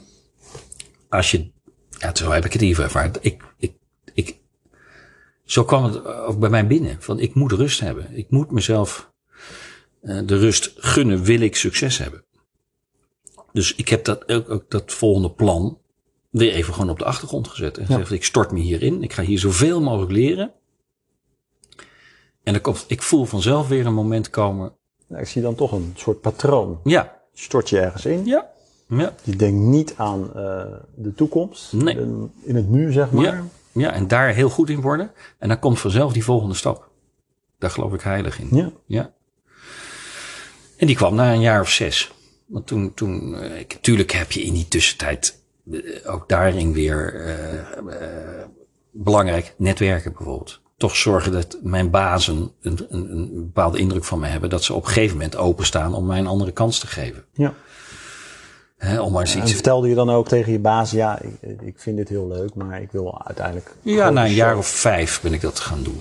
[1.08, 1.50] als je,
[1.98, 3.12] ja, zo heb ik het even ervaren.
[3.20, 3.74] Ik, ik,
[4.14, 4.38] ik,
[5.44, 6.96] zo kwam het ook bij mij binnen.
[7.02, 8.16] Van ik moet rust hebben.
[8.16, 9.11] Ik moet mezelf
[10.02, 12.24] de rust gunnen, wil ik succes hebben.
[13.52, 15.78] Dus ik heb dat, ook, ook dat volgende plan
[16.30, 17.78] weer even gewoon op de achtergrond gezet.
[17.78, 19.02] En gezegd, ik stort me hierin.
[19.02, 20.52] Ik ga hier zoveel mogelijk leren.
[22.42, 24.72] En dan komt, ik voel vanzelf weer een moment komen.
[25.08, 26.80] Ja, ik zie dan toch een soort patroon.
[26.84, 27.20] Ja.
[27.34, 28.24] Stort je ergens in.
[28.24, 28.50] Ja.
[28.88, 29.14] ja.
[29.22, 31.72] Je denkt niet aan uh, de toekomst.
[31.72, 31.96] Nee.
[32.42, 33.24] In het nu, zeg maar.
[33.24, 33.44] Ja.
[33.72, 35.10] ja, en daar heel goed in worden.
[35.38, 36.90] En dan komt vanzelf die volgende stap.
[37.58, 38.48] Daar geloof ik heilig in.
[38.56, 38.70] Ja.
[38.86, 39.12] ja.
[40.82, 42.12] En die kwam na een jaar of zes.
[42.46, 47.14] Want toen, toen uh, ik, tuurlijk heb je in die tussentijd uh, ook daarin weer
[48.90, 54.26] belangrijk netwerken bijvoorbeeld toch zorgen dat mijn bazen een, een, een, bepaalde indruk van me
[54.26, 54.50] hebben.
[54.50, 57.24] Dat ze op een gegeven moment openstaan om mij een andere kans te geven.
[57.32, 57.54] Ja.
[58.76, 61.80] He, om maar eens en vertelde je dan ook tegen je baas, ja, ik, ik
[61.80, 63.74] vind dit heel leuk, maar ik wil uiteindelijk...
[63.82, 66.00] Ja, na een jaar of vijf ben ik dat gaan doen.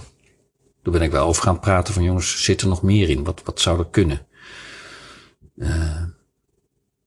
[0.84, 3.24] Toen ben ik wel over gaan praten van jongens, zit er nog meer in?
[3.24, 4.26] Wat, wat zou er kunnen?
[5.62, 6.04] Uh,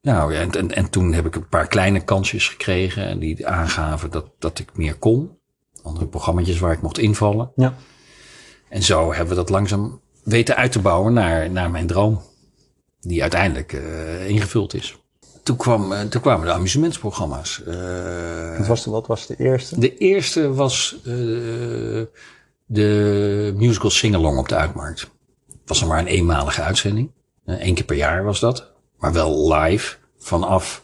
[0.03, 4.11] nou ja, en, en, en toen heb ik een paar kleine kansjes gekregen die aangaven
[4.11, 5.39] dat, dat ik meer kon
[5.85, 7.51] andere programma's waar ik mocht invallen.
[7.57, 7.75] Ja.
[8.69, 12.23] En zo hebben we dat langzaam weten uit te bouwen naar, naar mijn droom.
[13.01, 14.99] Die uiteindelijk uh, ingevuld is.
[15.43, 17.63] Toen, kwam, uh, toen kwamen de amusementsprogramma's.
[17.67, 19.81] Uh, wat, was de, wat was de eerste?
[19.81, 20.97] De eerste was
[22.67, 25.01] de musical Singalong op de Uitmarkt.
[25.47, 27.11] Het was nog maar een eenmalige uitzending.
[27.45, 28.73] Eén keer per jaar was dat.
[28.99, 30.83] Maar wel live vanaf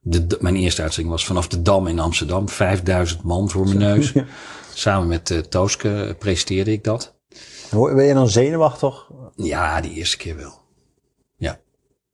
[0.00, 2.48] de, mijn eerste uitzending was vanaf de Dam in Amsterdam.
[2.48, 4.12] 5000 man voor mijn neus.
[4.74, 7.14] Samen met uh, Tooske presenteerde ik dat.
[7.70, 9.10] Ben je dan zenuwachtig?
[9.34, 10.60] Ja, die eerste keer wel.
[11.36, 11.60] Ja.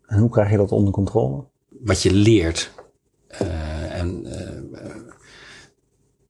[0.06, 1.44] En hoe krijg je dat onder controle?
[1.68, 2.70] Wat je leert
[3.42, 4.90] uh, en uh,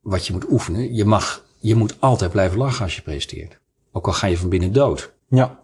[0.01, 0.95] wat je moet oefenen.
[0.95, 3.61] Je mag, je moet altijd blijven lachen als je presenteert.
[3.93, 5.13] Ook al ga je van binnen dood.
[5.29, 5.60] Ja.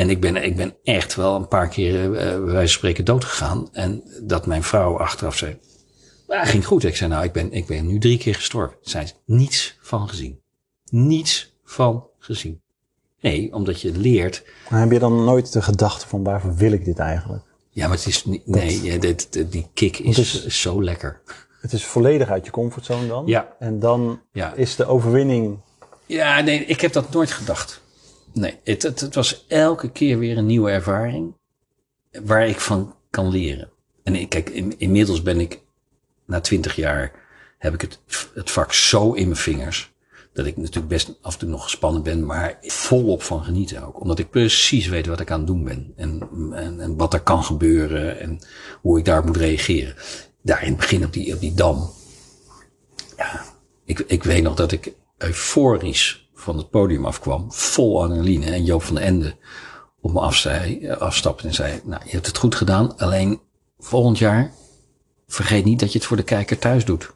[0.00, 3.04] En ik ben, ik ben echt wel een paar keer uh, bij wijze van spreken
[3.04, 3.68] dood gegaan.
[3.72, 5.58] En dat mijn vrouw achteraf zei,
[6.28, 6.84] ah, ging goed.
[6.84, 8.76] Ik zei, nou, ik ben, ik ben nu drie keer gestorven.
[8.80, 10.40] Zij is niets van gezien.
[10.90, 12.60] Niets van gezien.
[13.20, 14.42] Nee, omdat je leert.
[14.70, 17.44] Maar heb je dan nooit de gedachte van waarvoor wil ik dit eigenlijk?
[17.70, 21.20] Ja, maar het is niet, nee, ja, dit, die kick is, is, zo lekker.
[21.60, 23.26] Het is volledig uit je comfortzone dan.
[23.26, 23.56] Ja.
[23.58, 24.52] En dan ja.
[24.54, 25.58] is de overwinning.
[26.06, 27.80] Ja, nee, ik heb dat nooit gedacht.
[28.32, 31.34] Nee, het, het, was elke keer weer een nieuwe ervaring
[32.24, 33.70] waar ik van kan leren.
[34.02, 35.62] En kijk, in, inmiddels ben ik
[36.26, 37.12] na twintig jaar
[37.58, 37.98] heb ik het,
[38.34, 39.92] het vak zo in mijn vingers.
[40.32, 44.00] Dat ik natuurlijk best af en toe nog gespannen ben, maar volop van genieten ook.
[44.00, 45.92] Omdat ik precies weet wat ik aan het doen ben.
[45.96, 48.38] En, en, en wat er kan gebeuren en
[48.80, 49.94] hoe ik daar moet reageren.
[50.42, 51.90] Daar in het begin op die, op die dam.
[53.16, 53.44] Ja,
[53.84, 58.46] ik, ik weet nog dat ik euforisch van het podium afkwam, vol adrenaline.
[58.46, 59.34] En Joop van den Ende
[60.00, 63.40] op me afstapte afstapte en zei, nou, je hebt het goed gedaan, alleen
[63.78, 64.52] volgend jaar
[65.26, 67.10] vergeet niet dat je het voor de kijker thuis doet.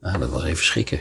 [0.00, 1.00] Nou, dat was even schrikken.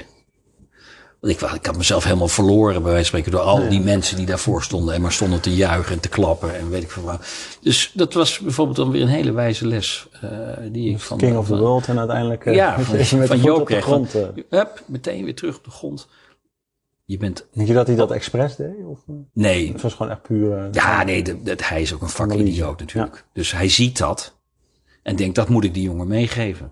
[1.19, 4.17] Want ik, ik had mezelf helemaal verloren, bij wijze van spreken, door al die mensen
[4.17, 7.03] die daarvoor stonden en maar stonden te juichen en te klappen en weet ik veel
[7.03, 7.25] wat.
[7.61, 10.07] Dus dat was bijvoorbeeld dan weer een hele wijze les.
[10.23, 10.29] Uh,
[10.71, 13.65] die ik van, King of the World en uiteindelijk uh, ja, van, met van Joop
[13.65, 13.85] kreeg.
[13.85, 14.07] Van,
[14.49, 16.07] hup, meteen weer terug op de grond.
[17.09, 17.47] Je bent.
[17.51, 18.85] Denk je dat hij dat expres deed?
[18.85, 18.99] Of?
[19.33, 19.71] Nee.
[19.71, 20.57] Het was gewoon echt puur.
[20.57, 23.15] Uh, ja, nee, de, de, hij is ook een vakidioot natuurlijk.
[23.15, 23.21] Ja.
[23.33, 24.37] Dus hij ziet dat
[25.03, 26.71] en denkt dat moet ik die jongen meegeven.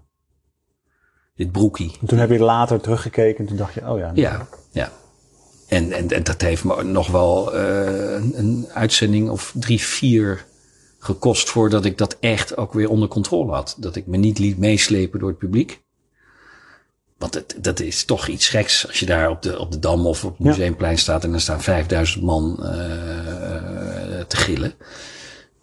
[1.35, 1.97] Dit broekie.
[2.01, 4.11] En toen heb je later teruggekeken en toen dacht je, oh ja.
[4.13, 4.91] Ja, ja.
[5.67, 10.45] En, en, en dat heeft me nog wel uh, een, een uitzending of drie, vier
[10.99, 13.75] gekost voordat ik dat echt ook weer onder controle had.
[13.79, 15.85] Dat ik me niet liet meeslepen door het publiek.
[17.17, 20.05] Want het, dat is toch iets geks als je daar op de, op de Dam
[20.05, 22.67] of op het Museumplein staat en er staan 5000 man uh,
[24.27, 24.73] te gillen.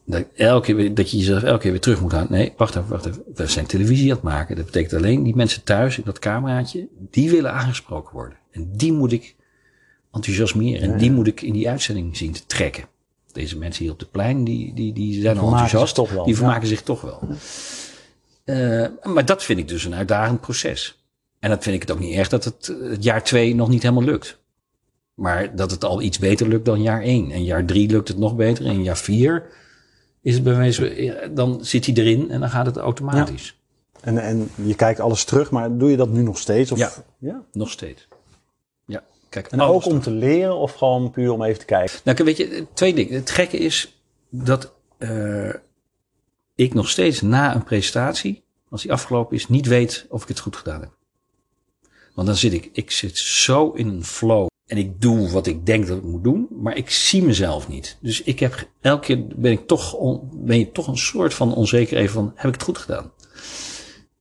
[0.06, 2.32] Dat, elke keer, weer- dat je jezelf elke keer weer terug moet halen.
[2.32, 3.22] Nee, wacht even, wacht even.
[3.34, 4.56] We zijn televisie aan het maken.
[4.56, 8.38] Dat betekent alleen die mensen thuis in dat cameraatje, die willen aangesproken worden.
[8.50, 9.34] En die moet ik
[10.12, 10.92] enthousiasmeren.
[10.92, 12.84] En die moet ik in die uitzending zien te trekken.
[13.32, 15.94] Deze mensen hier op de plein, die, die, die zijn al enthousiast.
[15.94, 17.20] toch wel, Die vermaken zich toch wel.
[18.44, 21.03] Eh, maar dat vind ik dus een uitdagend proces.
[21.44, 23.68] En dat vind ik het ook niet erg dat het, eh, het jaar twee nog
[23.68, 24.38] niet helemaal lukt.
[25.14, 27.30] Maar dat het al iets beter lukt dan jaar één.
[27.30, 28.66] En jaar drie lukt het nog beter.
[28.66, 29.46] En jaar vier
[30.22, 33.58] is het bij wijze ja, dan zit hij erin en dan gaat het automatisch.
[34.00, 36.72] En, en je kijkt alles terug, maar doe je dat nu nog steeds?
[36.72, 36.78] Of?
[36.78, 36.92] Ja.
[37.18, 37.42] ja.
[37.52, 38.08] Nog steeds.
[38.86, 39.46] Ja, kijk.
[39.46, 41.98] En ook om te leren of gewoon puur om even te kijken?
[42.04, 43.14] Nou, weet je, twee dingen.
[43.14, 45.54] Het gekke is dat eh,
[46.54, 50.40] ik nog steeds na een presentatie, als die afgelopen is, niet weet of ik het
[50.40, 50.90] goed gedaan heb.
[52.14, 55.66] Want dan zit ik, ik zit zo in een flow en ik doe wat ik
[55.66, 57.96] denk dat ik moet doen, maar ik zie mezelf niet.
[58.00, 61.54] Dus ik heb elke keer ben ik toch, on- ben je toch een soort van
[61.54, 63.12] onzeker even van, heb ik het goed gedaan?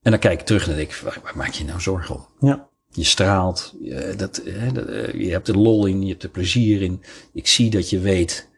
[0.01, 2.25] En dan kijk ik terug en denk ik, waar, waar maak je nou zorgen om?
[2.39, 2.67] Ja.
[2.89, 7.01] Je straalt, je, dat, eh, je hebt er lol in, je hebt er plezier in.
[7.34, 8.49] Ik zie dat je weet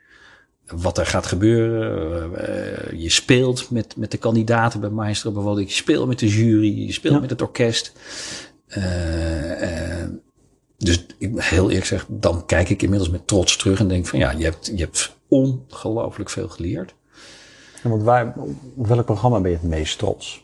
[0.67, 2.36] wat er gaat gebeuren.
[2.48, 5.69] Eh, je speelt met, met de kandidaten bij Maestro bijvoorbeeld.
[5.69, 7.19] Je speelt met de jury, je speelt Ja.
[7.19, 7.91] met het orkest.
[8.67, 10.10] Eh, eh,
[10.78, 14.19] dus ik heel eerlijk zeg, dan kijk ik inmiddels met trots terug en denk van
[14.19, 16.95] ja, je hebt, je hebt ongelooflijk veel geleerd.
[17.84, 18.34] En want waar,
[18.75, 20.43] op welk programma ben je het meest trots?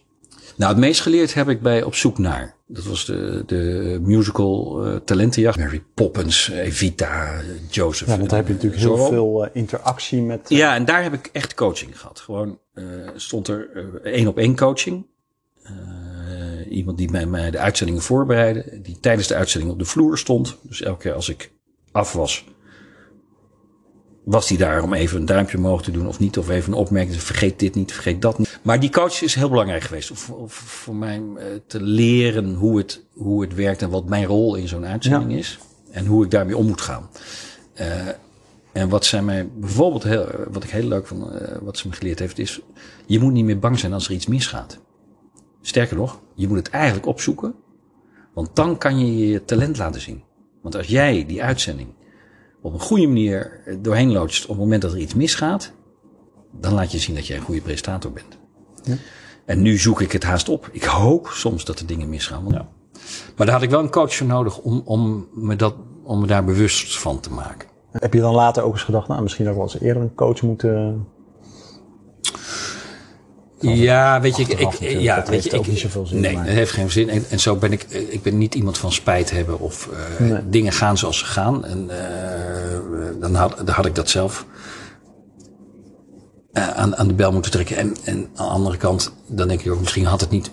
[0.56, 2.56] Nou, het meest geleerd heb ik bij Op zoek naar.
[2.68, 5.58] Dat was de, de musical eh, talentenjacht.
[5.60, 8.10] Mary Poppins, Evita, Joseph.
[8.10, 10.50] Ja, want daar heb je natuurlijk heel veel interactie met...
[10.50, 12.20] Ja, en daar heb ik echt coaching gehad.
[12.20, 12.60] Gewoon
[13.16, 13.70] stond er
[14.04, 15.06] één op één coaching.
[16.72, 18.80] Iemand die mij, mij de uitzendingen voorbereidde.
[18.82, 20.58] Die tijdens de uitzending op de vloer stond.
[20.62, 21.52] Dus elke keer als ik
[21.92, 22.46] af was,
[24.24, 26.38] was die daar om even een duimpje omhoog te doen of niet.
[26.38, 27.22] Of even een opmerking.
[27.22, 28.60] Vergeet dit niet, vergeet dat niet.
[28.62, 30.12] Maar die coach is heel belangrijk geweest.
[30.12, 34.56] Of voor mij eh, te leren hoe het, hoe het werkt en wat mijn rol
[34.56, 35.38] in zo'n uitzending Ja.
[35.38, 35.60] is.
[35.92, 37.10] En hoe ik daarmee om moet gaan.
[37.74, 38.08] Eh,
[38.72, 41.94] en wat zij mij bijvoorbeeld, heel, wat ik heel leuk vond, eh, wat ze me
[41.94, 42.60] geleerd heeft, is:
[43.06, 44.80] je moet niet meer bang zijn als er iets misgaat.
[45.62, 47.54] Sterker nog, je moet het eigenlijk opzoeken,
[48.34, 50.24] want dan kan je je talent laten zien.
[50.62, 51.90] Want als jij die uitzending
[52.62, 55.72] op een goede manier doorheen loodst op het moment dat er iets misgaat,
[56.52, 58.38] dan laat je zien dat jij een goede presentator bent.
[59.46, 60.70] En nu zoek ik het haast op.
[60.72, 62.44] Ik hoop soms dat er dingen misgaan.
[62.44, 62.56] want-
[63.36, 66.28] Maar daar had ik wel een coach voor nodig om, om, me dat, om me
[66.28, 67.70] daar bewust van te maken.
[67.92, 70.42] Heb je dan later ook eens gedacht, nou misschien ook wel eens eerder een coach
[70.42, 71.08] moeten...
[73.62, 76.20] Ja, weet je, ik, ik, ja, dat weet heeft je, ook ik, niet zoveel zin,
[76.20, 77.10] Nee, maar- dat heeft geen zin.
[77.10, 80.50] En, en zo ben ik, ik ben niet iemand van spijt hebben of eh, Nee.
[80.50, 81.66] dingen gaan zoals ze gaan.
[81.66, 82.80] En eh,
[83.20, 84.46] dan, had, dan had ik dat zelf
[86.52, 87.78] eh, aan, aan de bel moeten trekken.
[87.78, 90.52] En, en aan de andere kant, dan denk ik ook, misschien had het niet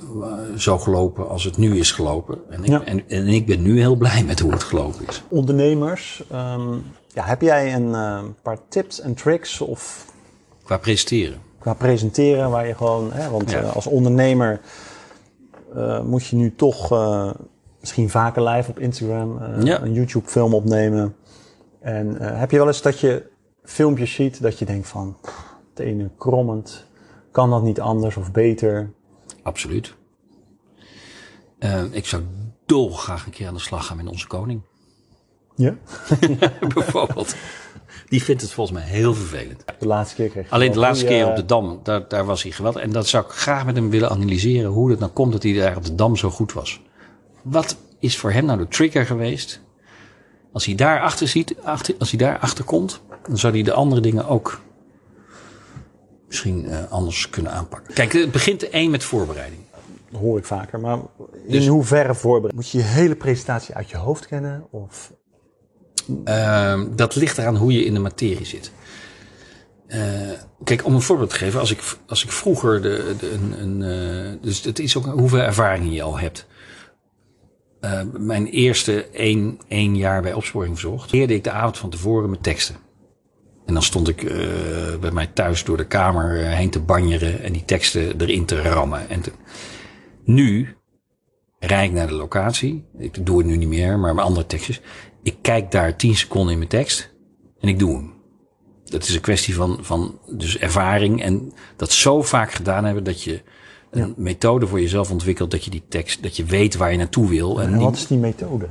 [0.57, 2.39] zo gelopen als het nu is gelopen.
[2.51, 2.85] En ik, Ja.
[2.85, 5.23] en, en ik ben nu heel blij met hoe het gelopen is.
[5.29, 6.73] Ondernemers, ehm,
[7.15, 7.95] ja, heb jij een
[8.43, 10.07] paar tips en tricks of
[10.65, 11.39] Qua presenteren.
[11.59, 13.61] Qua presenteren waar je gewoon, hè, want Ja.
[13.61, 14.61] eh, als ondernemer
[15.75, 17.31] eh, moet je nu toch eh,
[17.81, 19.83] misschien vaker live op Instagram Ja.
[19.83, 21.17] een YouTube film opnemen.
[21.81, 23.31] En heb je wel eens dat je
[23.65, 25.17] filmpjes ziet dat je denkt van,
[25.71, 26.85] het ene krommend,
[27.31, 28.91] kan dat niet anders of beter?
[29.43, 29.95] Absoluut.
[31.91, 32.23] Ik zou
[32.67, 34.61] dolgraag een keer aan de slag gaan met onze koning.
[35.55, 35.75] Ja.
[36.75, 37.35] bijvoorbeeld.
[38.09, 39.65] Die vindt het volgens mij heel vervelend.
[39.79, 42.43] De laatste keer kreeg Alleen de laatste goeie- keer op de Dam, daar, daar was
[42.43, 42.83] hij geweldig.
[42.83, 44.71] En dat zou ik graag met hem willen analyseren.
[44.71, 46.81] Hoe het nou komt dat hij daar op de Dam zo goed was.
[47.43, 49.61] Wat is voor hem nou de trigger geweest?
[50.53, 53.73] Als hij daar achter ziet, achter, als hij daar achter komt, dan zou hij de
[53.73, 54.61] andere dingen ook
[56.29, 57.95] misschien eh, anders kunnen aanpakken.
[57.95, 59.61] Kijk, het begint één met voorbereiding.
[60.11, 60.81] Dat hoor ik vaker.
[60.81, 60.99] Maar
[61.47, 62.55] in Dus- hoeverre voorbereid?
[62.55, 64.67] Moet je je hele presentatie uit je hoofd kennen?
[64.71, 65.13] Of
[66.25, 68.73] Ehm, dat ligt eraan hoe je in de materie zit.
[69.89, 70.01] Eh,
[70.65, 73.83] kijk, om een voorbeeld te geven, als ik, als ik vroeger de, de, een, een,
[73.83, 76.47] eh, dus het is ook hoeveel ervaring je al hebt.
[77.81, 82.31] Eh, mijn eerste één, één jaar bij opsporing verzocht, leerde ik de avond van tevoren
[82.31, 82.77] met teksten.
[83.67, 84.33] En dan stond ik
[85.01, 89.09] bij mij thuis door de kamer heen te banjeren en die teksten erin te rammen.
[89.09, 89.23] En
[90.25, 90.77] nu
[91.59, 92.85] rijd ik naar de locatie.
[92.99, 94.81] Ik doe het nu niet meer, maar mijn andere tekstjes.
[95.23, 97.11] Ik kijk daar 10 seconden in mijn tekst
[97.61, 98.13] en ik doe hem.
[98.85, 103.23] Dat is een kwestie van, van dus ervaring en dat zo vaak gedaan hebben dat
[103.23, 103.43] je
[103.91, 107.29] een methode voor jezelf ontwikkelt dat je die tekst, dat je weet waar je naartoe
[107.29, 107.61] wil.
[107.61, 108.65] En en die- wat is die methode?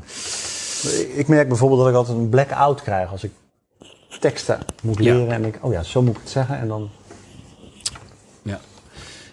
[1.00, 3.32] Ik- Ik merk bijvoorbeeld dat ik altijd een blackout krijg als ik
[4.20, 5.14] teksten moet Ja.
[5.14, 5.32] leren.
[5.32, 6.60] En denk, oh ja, zo moet ik het zeggen.
[6.60, 6.90] En dan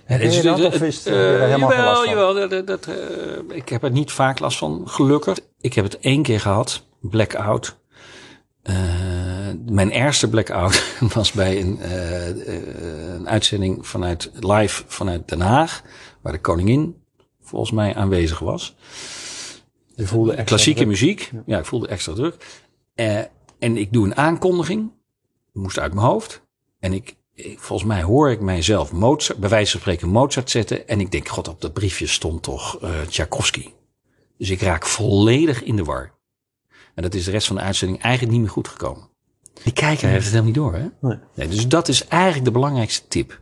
[0.06, 2.08] Dus je dat of is het eh, er helemaal jawel, last van?
[2.08, 5.38] jawel, dat, dat, dat, eh, ik heb er niet vaak last van, gelukkig.
[5.60, 7.76] Ik heb het één keer gehad, blackout.
[8.62, 8.74] Eh,
[9.66, 10.84] mijn eerste blackout
[11.14, 15.82] was bij een, eh, eh, een uitzending vanuit live vanuit Den Haag,
[16.22, 16.96] waar de koningin
[17.40, 18.76] volgens mij aanwezig was.
[19.96, 20.90] Je voelde extra Klassieke druk.
[20.90, 21.58] muziek, ja.
[21.58, 22.62] ik voelde extra druk.
[23.58, 24.92] En ik doe een aankondiging,
[25.52, 26.42] moest uit mijn hoofd.
[26.78, 30.88] En ik, ik- volgens mij hoor ik mijzelf Mozart, bij wijze van spreken Mozart zetten.
[30.88, 32.78] En ik denk, god, op dat briefje stond toch
[33.08, 33.68] Tchaikovsky.
[34.38, 36.13] Dus ik raak volledig in de war.
[36.94, 39.08] En dat is de rest van de uitzending eigenlijk niet meer goed gekomen.
[39.62, 41.08] Die kijker heeft het helemaal niet door, hè?
[41.08, 41.18] Nee.
[41.34, 43.40] Nee, dus dat is eigenlijk de belangrijkste tip.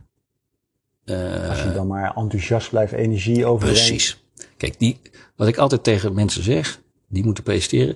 [1.05, 3.87] Eh, Als je dan maar enthousiast blijft, energie overbrengt.
[3.87, 4.23] Precies.
[4.57, 4.99] Kijk, die,
[5.35, 7.95] wat ik altijd tegen mensen zeg, die moeten presenteren.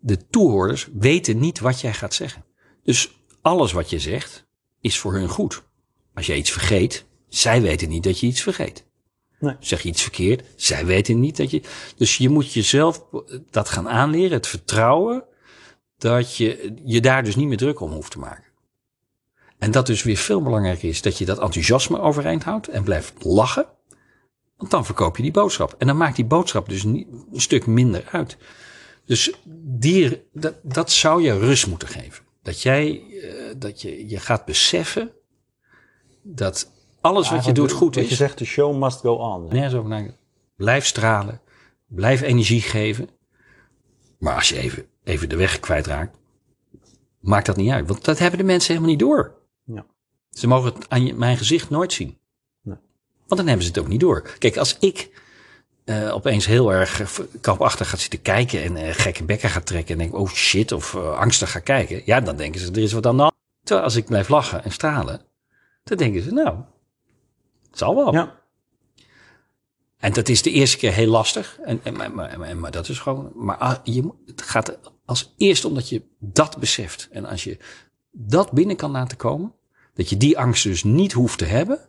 [0.00, 2.44] De toehoorders weten niet wat jij gaat zeggen.
[2.82, 4.46] Dus alles wat je zegt
[4.80, 5.62] is voor hun goed.
[6.14, 8.85] Als jij iets vergeet, zij weten niet dat je iets vergeet.
[9.38, 9.56] Nee.
[9.60, 11.62] Zeg je iets verkeerd, zij weten niet dat je.
[11.96, 13.04] Dus je moet jezelf
[13.50, 15.24] dat gaan aanleren, het vertrouwen
[15.98, 18.44] dat je je daar dus niet meer druk om hoeft te maken.
[19.58, 23.24] En dat dus weer veel belangrijker is dat je dat enthousiasme overeind houdt en blijft
[23.24, 23.66] lachen.
[24.56, 25.74] Want dan verkoop je die boodschap.
[25.78, 28.36] En dan maakt die boodschap dus niet, een stuk minder uit.
[29.04, 32.24] Dus die, dat, dat zou je rust moeten geven.
[32.42, 35.12] Dat jij, eh, dat je, je gaat beseffen
[36.22, 36.70] dat
[37.06, 38.10] alles wat je doet goed Wat is.
[38.10, 39.48] je zegt, de show must go on.
[39.48, 40.16] Nergens over nadenken.
[40.56, 41.40] Blijf stralen.
[41.86, 43.08] Blijf energie geven.
[44.18, 46.16] Maar als je even, even de weg kwijtraakt,
[47.20, 47.88] maakt dat niet uit.
[47.88, 49.34] Want dat hebben de mensen helemaal niet door.
[49.64, 49.86] Ja.
[50.30, 52.18] Ze mogen het aan je, mijn gezicht nooit zien.
[52.62, 52.76] Nee.
[53.26, 54.22] Want dan hebben ze het ook niet door.
[54.38, 55.10] Kijk, als ik
[55.84, 57.02] eh, opeens heel erg
[57.40, 60.94] kampachtig gaat zitten kijken en eh, gekke bekken gaat trekken en denk, oh shit, of
[60.94, 63.34] eh, angstig ga kijken, ja, dan denken ze, er is wat aan de hand.
[63.62, 65.20] Terwijl als ik blijf lachen en stralen,
[65.84, 66.58] dan denken ze, nou,
[67.78, 68.12] zal wel.
[68.12, 68.34] Ja.
[69.96, 71.58] En dat is de eerste keer heel lastig.
[71.64, 73.32] En, en, maar, maar, maar, maar dat is gewoon.
[73.34, 77.08] Maar ah, je, het gaat als eerste omdat je dat beseft.
[77.10, 77.58] En als je
[78.10, 79.52] dat binnen kan laten komen,
[79.94, 81.80] dat je die angst dus niet hoeft te hebben.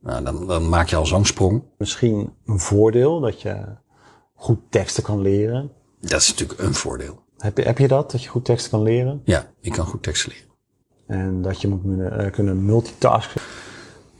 [0.00, 1.62] Nou, dan, dan maak je al zo'n sprong.
[1.78, 3.64] Misschien een voordeel dat je
[4.34, 5.72] goed teksten kan leren.
[6.00, 7.22] Dat is natuurlijk een voordeel.
[7.36, 9.22] Heb je, heb je dat, dat je goed teksten kan leren?
[9.24, 10.50] Ja, ik kan goed teksten leren.
[11.06, 13.40] En dat je moet kunnen, eh, kunnen multitasken.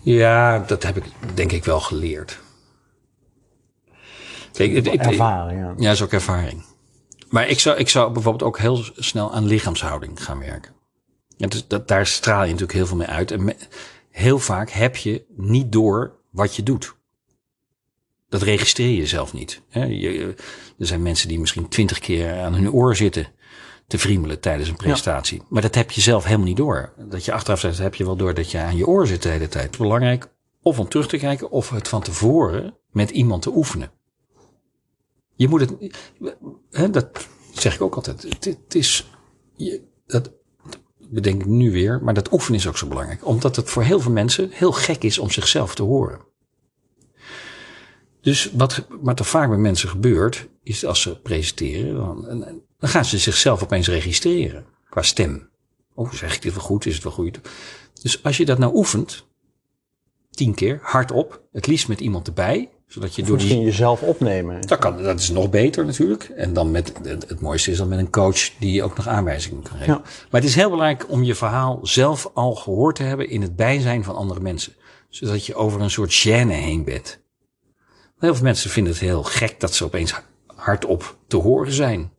[0.03, 2.41] Ja, dat heb ik denk ik wel geleerd.
[4.53, 5.67] Kijk, het- Ervaren, ja.
[5.77, 6.65] Ja, dat is ook ervaring.
[7.29, 10.73] Maar ik zou, ik zou bijvoorbeeld ook heel snel aan lichaamshouding gaan werken.
[11.39, 13.31] En dus dat, daar straal je natuurlijk heel veel mee uit.
[13.31, 13.57] En me-
[14.11, 16.95] heel vaak heb je niet door wat je doet.
[18.29, 19.63] Dat registreer je zelf niet.
[19.69, 19.85] Hè?
[19.85, 20.35] Je,
[20.79, 23.27] er zijn mensen die misschien twintig keer aan hun oor zitten
[23.87, 25.43] te vriemelen tijdens een presentatie.
[25.49, 26.93] Maar dat heb je zelf helemaal niet door.
[27.09, 29.29] Dat je achteraf zegt, heb je wel door dat je aan je oor zit de
[29.29, 29.65] hele tijd.
[29.65, 30.29] Het is belangrijk
[30.63, 33.91] of om terug te kijken of het van tevoren met iemand te oefenen.
[35.35, 35.95] Je moet het,
[36.71, 38.23] hè, dat zeg ik ook altijd.
[38.23, 39.11] Het, het is,
[39.57, 40.33] je, dat
[40.99, 43.27] bedenk ik nu weer, maar dat oefenen is ook zo belangrijk.
[43.27, 46.21] Omdat het voor heel veel mensen heel gek is om zichzelf te horen.
[48.21, 53.05] Dus wat, wat er vaak bij mensen gebeurt, is als ze presenteren, dan, dan gaan
[53.05, 55.49] ze zichzelf opeens registreren qua stem.
[55.95, 56.87] Oh, zeg ik dit wel goed?
[56.87, 57.41] Is het wel goed?
[58.03, 59.27] Dus als je dat nou oefent,
[60.31, 64.61] tien keer, hardop, het liefst met iemand erbij, zodat je door die Misschien jezelf opnemen.
[64.67, 66.25] dat, kan, dat is nog beter natuurlijk.
[66.25, 69.79] En dan met, het, mooiste is dan met een coach die ook nog aanwijzingen kan
[69.79, 69.95] geven.
[69.95, 70.01] Ja.
[70.01, 73.57] Maar het is heel belangrijk om je verhaal zelf al gehoord te hebben in het
[73.57, 74.73] bijzijn van andere mensen.
[75.09, 77.21] Zodat je over een soort gêne heen bent.
[78.19, 80.15] Heel veel mensen vinden het heel gek dat ze opeens
[80.47, 82.12] hardop te horen zijn.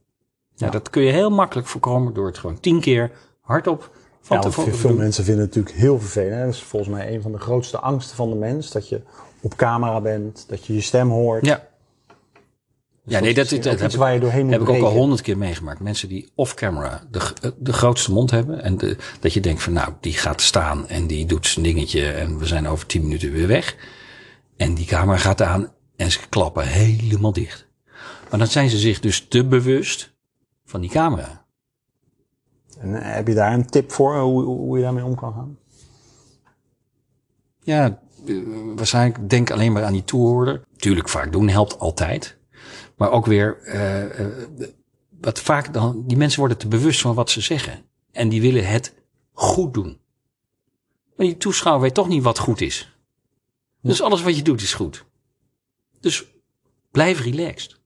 [0.63, 3.11] Ja, dat kun je heel makkelijk voorkomen door het gewoon tien keer
[3.41, 4.97] hardop van Ja, tevoren te veel doen.
[4.99, 6.33] mensen vinden het natuurlijk heel vervelend.
[6.39, 6.45] hè.
[6.45, 8.71] Dat is volgens mij een van de grootste angsten van de mens.
[8.71, 9.01] Dat je
[9.41, 11.45] op camera bent, dat je je stem hoort.
[11.45, 11.67] Ja.
[13.05, 14.91] Ja, nee, dat, dat, dat heb, ik- waar je doorheen moet heb ik ook al
[14.91, 15.79] honderd keer meegemaakt.
[15.79, 17.21] Mensen die off-camera de,
[17.57, 18.61] de grootste mond hebben.
[18.61, 22.11] En de, dat je denkt van nou, die gaat staan en die doet zijn dingetje.
[22.11, 23.75] En we zijn over tien minuten weer weg.
[24.57, 27.67] En die camera gaat aan en ze klappen helemaal dicht.
[28.29, 30.12] Maar dan zijn ze zich dus te bewust
[30.73, 31.45] van die camera.
[32.79, 35.57] En eh, heb je daar een tip voor, hoe, hoe je daarmee om kan gaan?
[37.63, 38.35] Ja, eh,
[38.75, 40.63] waarschijnlijk denk alleen maar aan die toehoorder.
[40.75, 42.37] Tuurlijk vaak doen helpt altijd.
[42.95, 44.27] Maar ook weer, eh, eh,
[45.21, 47.85] wat vaak dan, die mensen worden te bewust van wat ze zeggen.
[48.11, 48.93] En die willen het
[49.31, 49.99] goed doen.
[51.15, 52.97] Maar die toeschouwer weet toch niet wat goed is.
[53.81, 55.05] Dus alles wat je doet is goed.
[55.99, 56.25] Dus
[56.91, 57.81] blijf relaxed.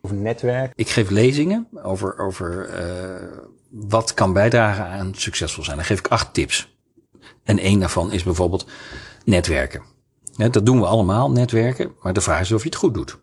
[0.00, 0.72] Of netwerk?
[0.74, 3.38] Ik geef lezingen over, over eh,
[3.70, 5.76] wat kan bijdragen aan succesvol zijn.
[5.76, 6.76] Dan geef ik acht tips.
[7.44, 8.66] En één daarvan is bijvoorbeeld,
[9.24, 9.82] netwerken.
[10.36, 11.92] Dat doen we allemaal, netwerken.
[12.02, 13.18] Maar de vraag is of je het goed doet.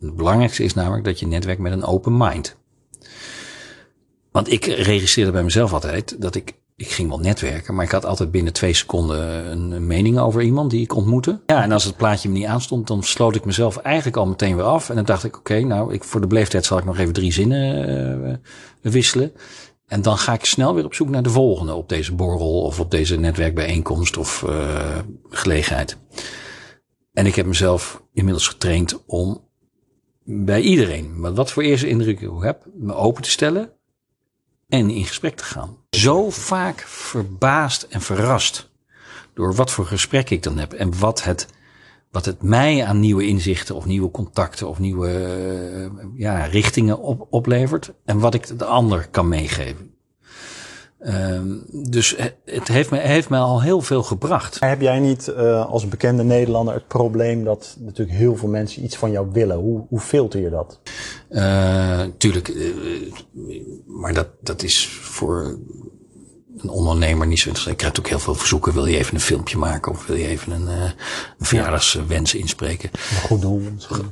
[0.00, 2.56] Het belangrijkste is namelijk dat je netwerkt met een open mind.
[4.30, 8.04] Want ik registreerde bij mezelf altijd dat ik, ik ging wel netwerken, maar ik had
[8.04, 11.40] altijd binnen twee seconden een, mening over iemand die ik ontmoette.
[11.46, 14.56] Ja, en als het plaatje me niet aanstond, dan sloot ik mezelf eigenlijk al meteen
[14.56, 14.88] weer af.
[14.88, 17.32] En dan dacht ik, oké, nou, ik, voor de beleefdheid zal ik nog even drie
[17.32, 17.88] zinnen
[18.28, 19.32] uh, wisselen.
[19.86, 22.80] En dan ga ik snel weer op zoek naar de volgende op deze borrel of
[22.80, 24.98] op deze netwerkbijeenkomst of uh,
[25.28, 25.96] gelegenheid.
[27.12, 29.44] En ik heb mezelf inmiddels getraind om
[30.24, 33.75] bij iedereen, maar wat voor eerste indruk ik heb, me open te stellen
[34.68, 35.76] en in gesprek te gaan.
[35.90, 38.70] Zo vaak verbaasd en verrast
[39.34, 41.46] door wat voor gesprek ik dan heb en wat het,
[42.10, 45.10] wat het mij aan nieuwe inzichten of nieuwe contacten of nieuwe
[45.92, 49.94] uh, ja, richtingen op, oplevert en wat ik de ander kan meegeven.
[51.00, 54.60] Um, dus het heeft me, heeft me al heel veel gebracht.
[54.60, 58.96] Heb jij niet uh, als bekende Nederlander het probleem dat natuurlijk heel veel mensen iets
[58.96, 59.56] van jou willen?
[59.56, 60.80] Hoe, hoe filter je dat?
[61.30, 63.12] Uh, tuurlijk, uh,
[63.86, 65.58] maar dat, dat is voor
[66.58, 67.80] een ondernemer niet zo interessant.
[67.80, 68.72] Ik krijg ook heel veel verzoeken.
[68.72, 70.94] Wil je even een filmpje maken of wil je even een, een
[71.38, 72.90] verjaardagswens inspreken?
[72.92, 73.62] Een goed doel.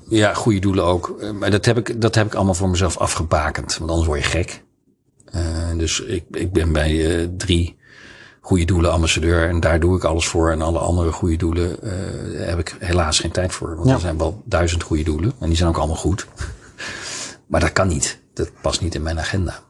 [0.09, 1.33] Ja, goede doelen ook.
[1.33, 3.77] Maar dat heb ik, dat heb ik allemaal voor mezelf afgebakend.
[3.79, 4.63] Want anders word je gek.
[5.35, 7.77] Uh, dus ik, ik ben bij uh, drie
[8.41, 10.51] goede doelen ambassadeur en daar doe ik alles voor.
[10.51, 11.91] En alle andere goede doelen uh,
[12.47, 13.77] heb ik helaas geen tijd voor.
[13.77, 13.95] Want ja.
[13.95, 16.27] er zijn wel duizend goede doelen en die zijn ook allemaal goed.
[17.47, 18.21] Maar dat kan niet.
[18.33, 19.61] Dat past niet in mijn agenda.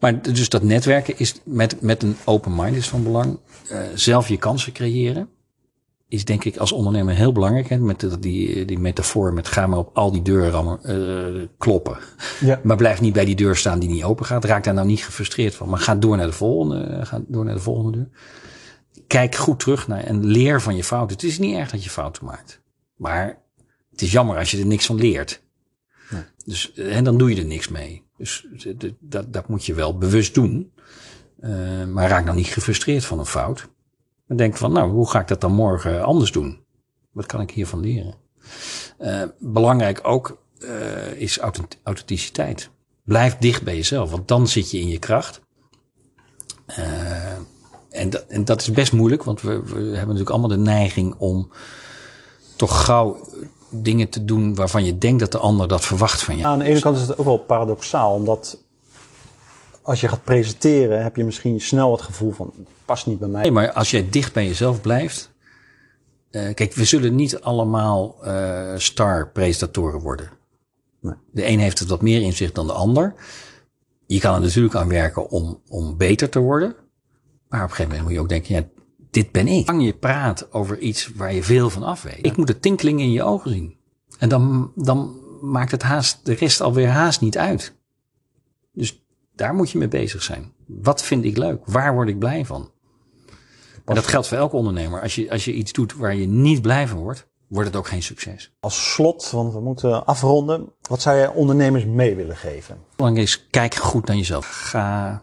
[0.00, 3.38] maar dus dat netwerken is met, met een open mind is van belang.
[3.94, 5.28] zelf je kansen creëren
[6.14, 7.68] is denk ik als ondernemer heel belangrijk.
[7.68, 11.98] Hè, met die, die metafoor met ga maar op al die deuren uh, kloppen.
[12.40, 12.60] Ja.
[12.62, 14.44] Maar blijf niet bij die deur staan die niet open gaat.
[14.44, 15.68] Raak daar nou niet gefrustreerd van.
[15.68, 18.08] Maar ga door naar de volgende, ga door naar de volgende deur.
[19.06, 21.16] Kijk goed terug naar en leer van je fouten.
[21.16, 22.60] Het is niet erg dat je fouten maakt.
[22.96, 23.38] Maar
[23.94, 25.42] het is jammer als je er niks van leert.
[26.10, 26.22] Nee.
[26.44, 28.02] Dus, en dan doe je er niks mee.
[28.16, 28.46] Dus
[29.00, 30.72] dat, dat moet je wel bewust doen.
[31.40, 33.68] Uh, maar raak nou niet gefrustreerd van een fout.
[34.26, 36.64] En denk van, nou, hoe ga ik dat dan morgen anders doen?
[37.12, 38.14] Wat kan ik hiervan leren?
[39.00, 41.38] Uh, belangrijk ook uh, is
[41.82, 42.70] authenticiteit.
[43.04, 45.40] Blijf dicht bij jezelf, want dan zit je in je kracht.
[47.90, 51.14] En, dat, en dat is best moeilijk, want we, we hebben natuurlijk allemaal de neiging
[51.18, 51.52] om
[52.56, 53.28] toch gauw
[53.82, 56.46] dingen te doen waarvan je denkt dat de ander dat verwacht van je.
[56.46, 58.58] Aan de ene kant is het ook wel paradoxaal, omdat
[59.82, 62.52] als je gaat presenteren, heb je misschien snel het gevoel van,
[62.84, 63.42] past niet bij mij.
[63.42, 65.32] Nee, maar als jij dicht bij jezelf blijft.
[66.30, 70.30] Uh, kijk, we zullen niet allemaal uh, star-presentatoren worden.
[71.00, 71.14] Nee.
[71.32, 73.14] De een heeft het wat meer in zich dan de ander.
[74.06, 76.74] Je kan er natuurlijk aan werken om, om beter te worden.
[77.48, 78.82] Maar op een gegeven moment moet je ook denken, ja,
[79.14, 79.66] dit ben ik.
[79.66, 82.26] Lang je praat over iets waar je veel van af weet.
[82.26, 83.76] Ik moet de tinkeling in je ogen zien.
[84.18, 87.74] En dan, dan maakt het haast, de rest alweer haast niet uit.
[88.72, 89.04] Dus
[89.34, 90.52] daar moet je mee bezig zijn.
[90.66, 91.60] Wat vind ik leuk?
[91.64, 92.70] Waar word ik blij van?
[93.84, 95.02] En dat geldt voor elke ondernemer.
[95.02, 97.88] Als je, als je iets doet waar je niet blij van wordt, wordt het ook
[97.88, 98.54] geen succes.
[98.60, 100.72] Als slot, want we moeten afronden.
[100.80, 102.78] Wat zou jij ondernemers mee willen geven?
[102.96, 104.46] Belangrijk is, kijk goed naar jezelf.
[104.46, 105.22] Ga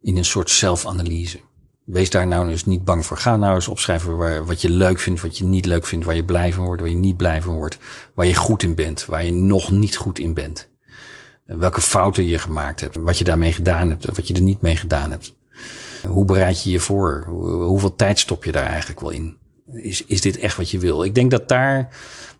[0.00, 1.40] in een soort zelfanalyse.
[1.86, 3.16] Wees daar nou eens niet bang voor.
[3.16, 6.14] Ga nou eens opschrijven waar, wat je leuk vindt, wat je niet leuk vindt, waar
[6.14, 7.78] je blij van wordt, waar je niet blij van wordt,
[8.14, 10.68] waar je goed in bent, waar je nog niet goed in bent.
[11.44, 14.76] Welke fouten je gemaakt hebt, wat je daarmee gedaan hebt, wat je er niet mee
[14.76, 15.34] gedaan hebt.
[16.08, 17.24] Hoe bereid je je voor?
[17.66, 19.36] Hoeveel tijd stop je daar eigenlijk wel in?
[19.72, 21.04] Is, is dit echt wat je wil?
[21.04, 21.88] Ik denk dat daar,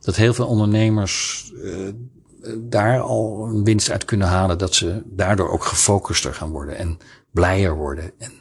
[0.01, 1.89] dat heel veel ondernemers uh,
[2.59, 4.59] daar al een winst uit kunnen halen.
[4.59, 6.99] Dat ze daardoor ook gefocuster gaan worden en
[7.31, 8.13] blijer worden.
[8.19, 8.33] En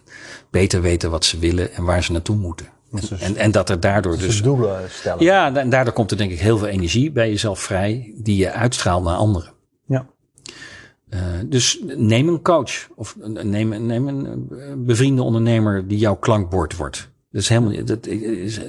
[0.55, 2.67] beter weten wat ze willen en waar ze naartoe moeten.
[2.91, 4.41] En, en, en, dat er daardoor dus.
[4.41, 5.23] doelen stellen.
[5.23, 8.13] Ja, en daardoor komt er denk ik heel veel energie bij jezelf vrij.
[8.17, 9.51] die je uitstraalt naar anderen.
[9.85, 10.05] Ja.
[11.09, 14.47] Uh, dus neem een coach of neem, neem een
[14.85, 17.09] bevriende ondernemer die jouw klankbord wordt.
[17.31, 18.59] Dat is helemaal, dat is,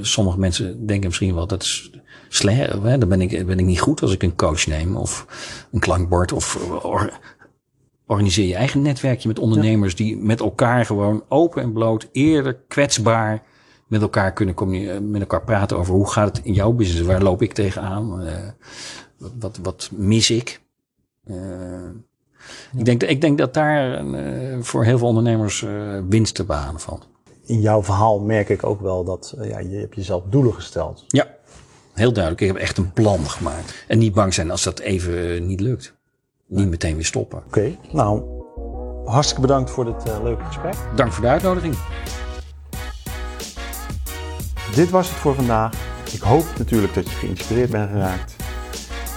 [0.00, 1.90] sommige mensen denken misschien wel dat is
[2.28, 2.72] slecht.
[2.82, 2.98] Hè?
[2.98, 5.26] Dan ben ik, ben ik niet goed als ik een coach neem of
[5.72, 7.12] een klankbord of or,
[8.12, 13.42] organiseer je eigen netwerkje met ondernemers die met elkaar gewoon open en bloot, eerder kwetsbaar
[13.86, 17.42] met elkaar kunnen met elkaar praten over hoe gaat het in jouw business, waar loop
[17.42, 18.32] ik tegenaan, uh,
[19.38, 20.60] wat, wat mis ik.
[21.24, 21.36] Uh,
[22.76, 25.66] ik, denk, ik denk dat daar uh, voor heel veel ondernemers
[26.08, 27.08] winst te behalen valt.
[27.46, 31.04] In jouw verhaal merk ik ook wel dat ja, je hebt jezelf doelen gesteld.
[31.08, 31.26] Ja,
[31.94, 32.42] heel duidelijk.
[32.42, 33.84] Ik heb echt een plan gemaakt.
[33.88, 35.94] En niet bang zijn als dat even niet lukt.
[36.52, 37.38] Niet meteen weer stoppen.
[37.38, 38.22] Oké, okay, nou,
[39.04, 40.74] hartstikke bedankt voor dit leuke gesprek.
[40.96, 41.74] Dank voor de uitnodiging.
[44.74, 45.72] Dit was het voor vandaag.
[46.12, 48.36] Ik hoop natuurlijk dat je geïnspireerd bent geraakt.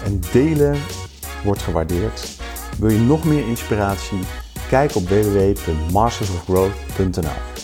[0.06, 0.78] En delen
[1.44, 2.38] wordt gewaardeerd.
[2.80, 4.20] Wil je nog meer inspiratie?
[4.70, 7.55] Kijk op www.mastersofgrowth.nl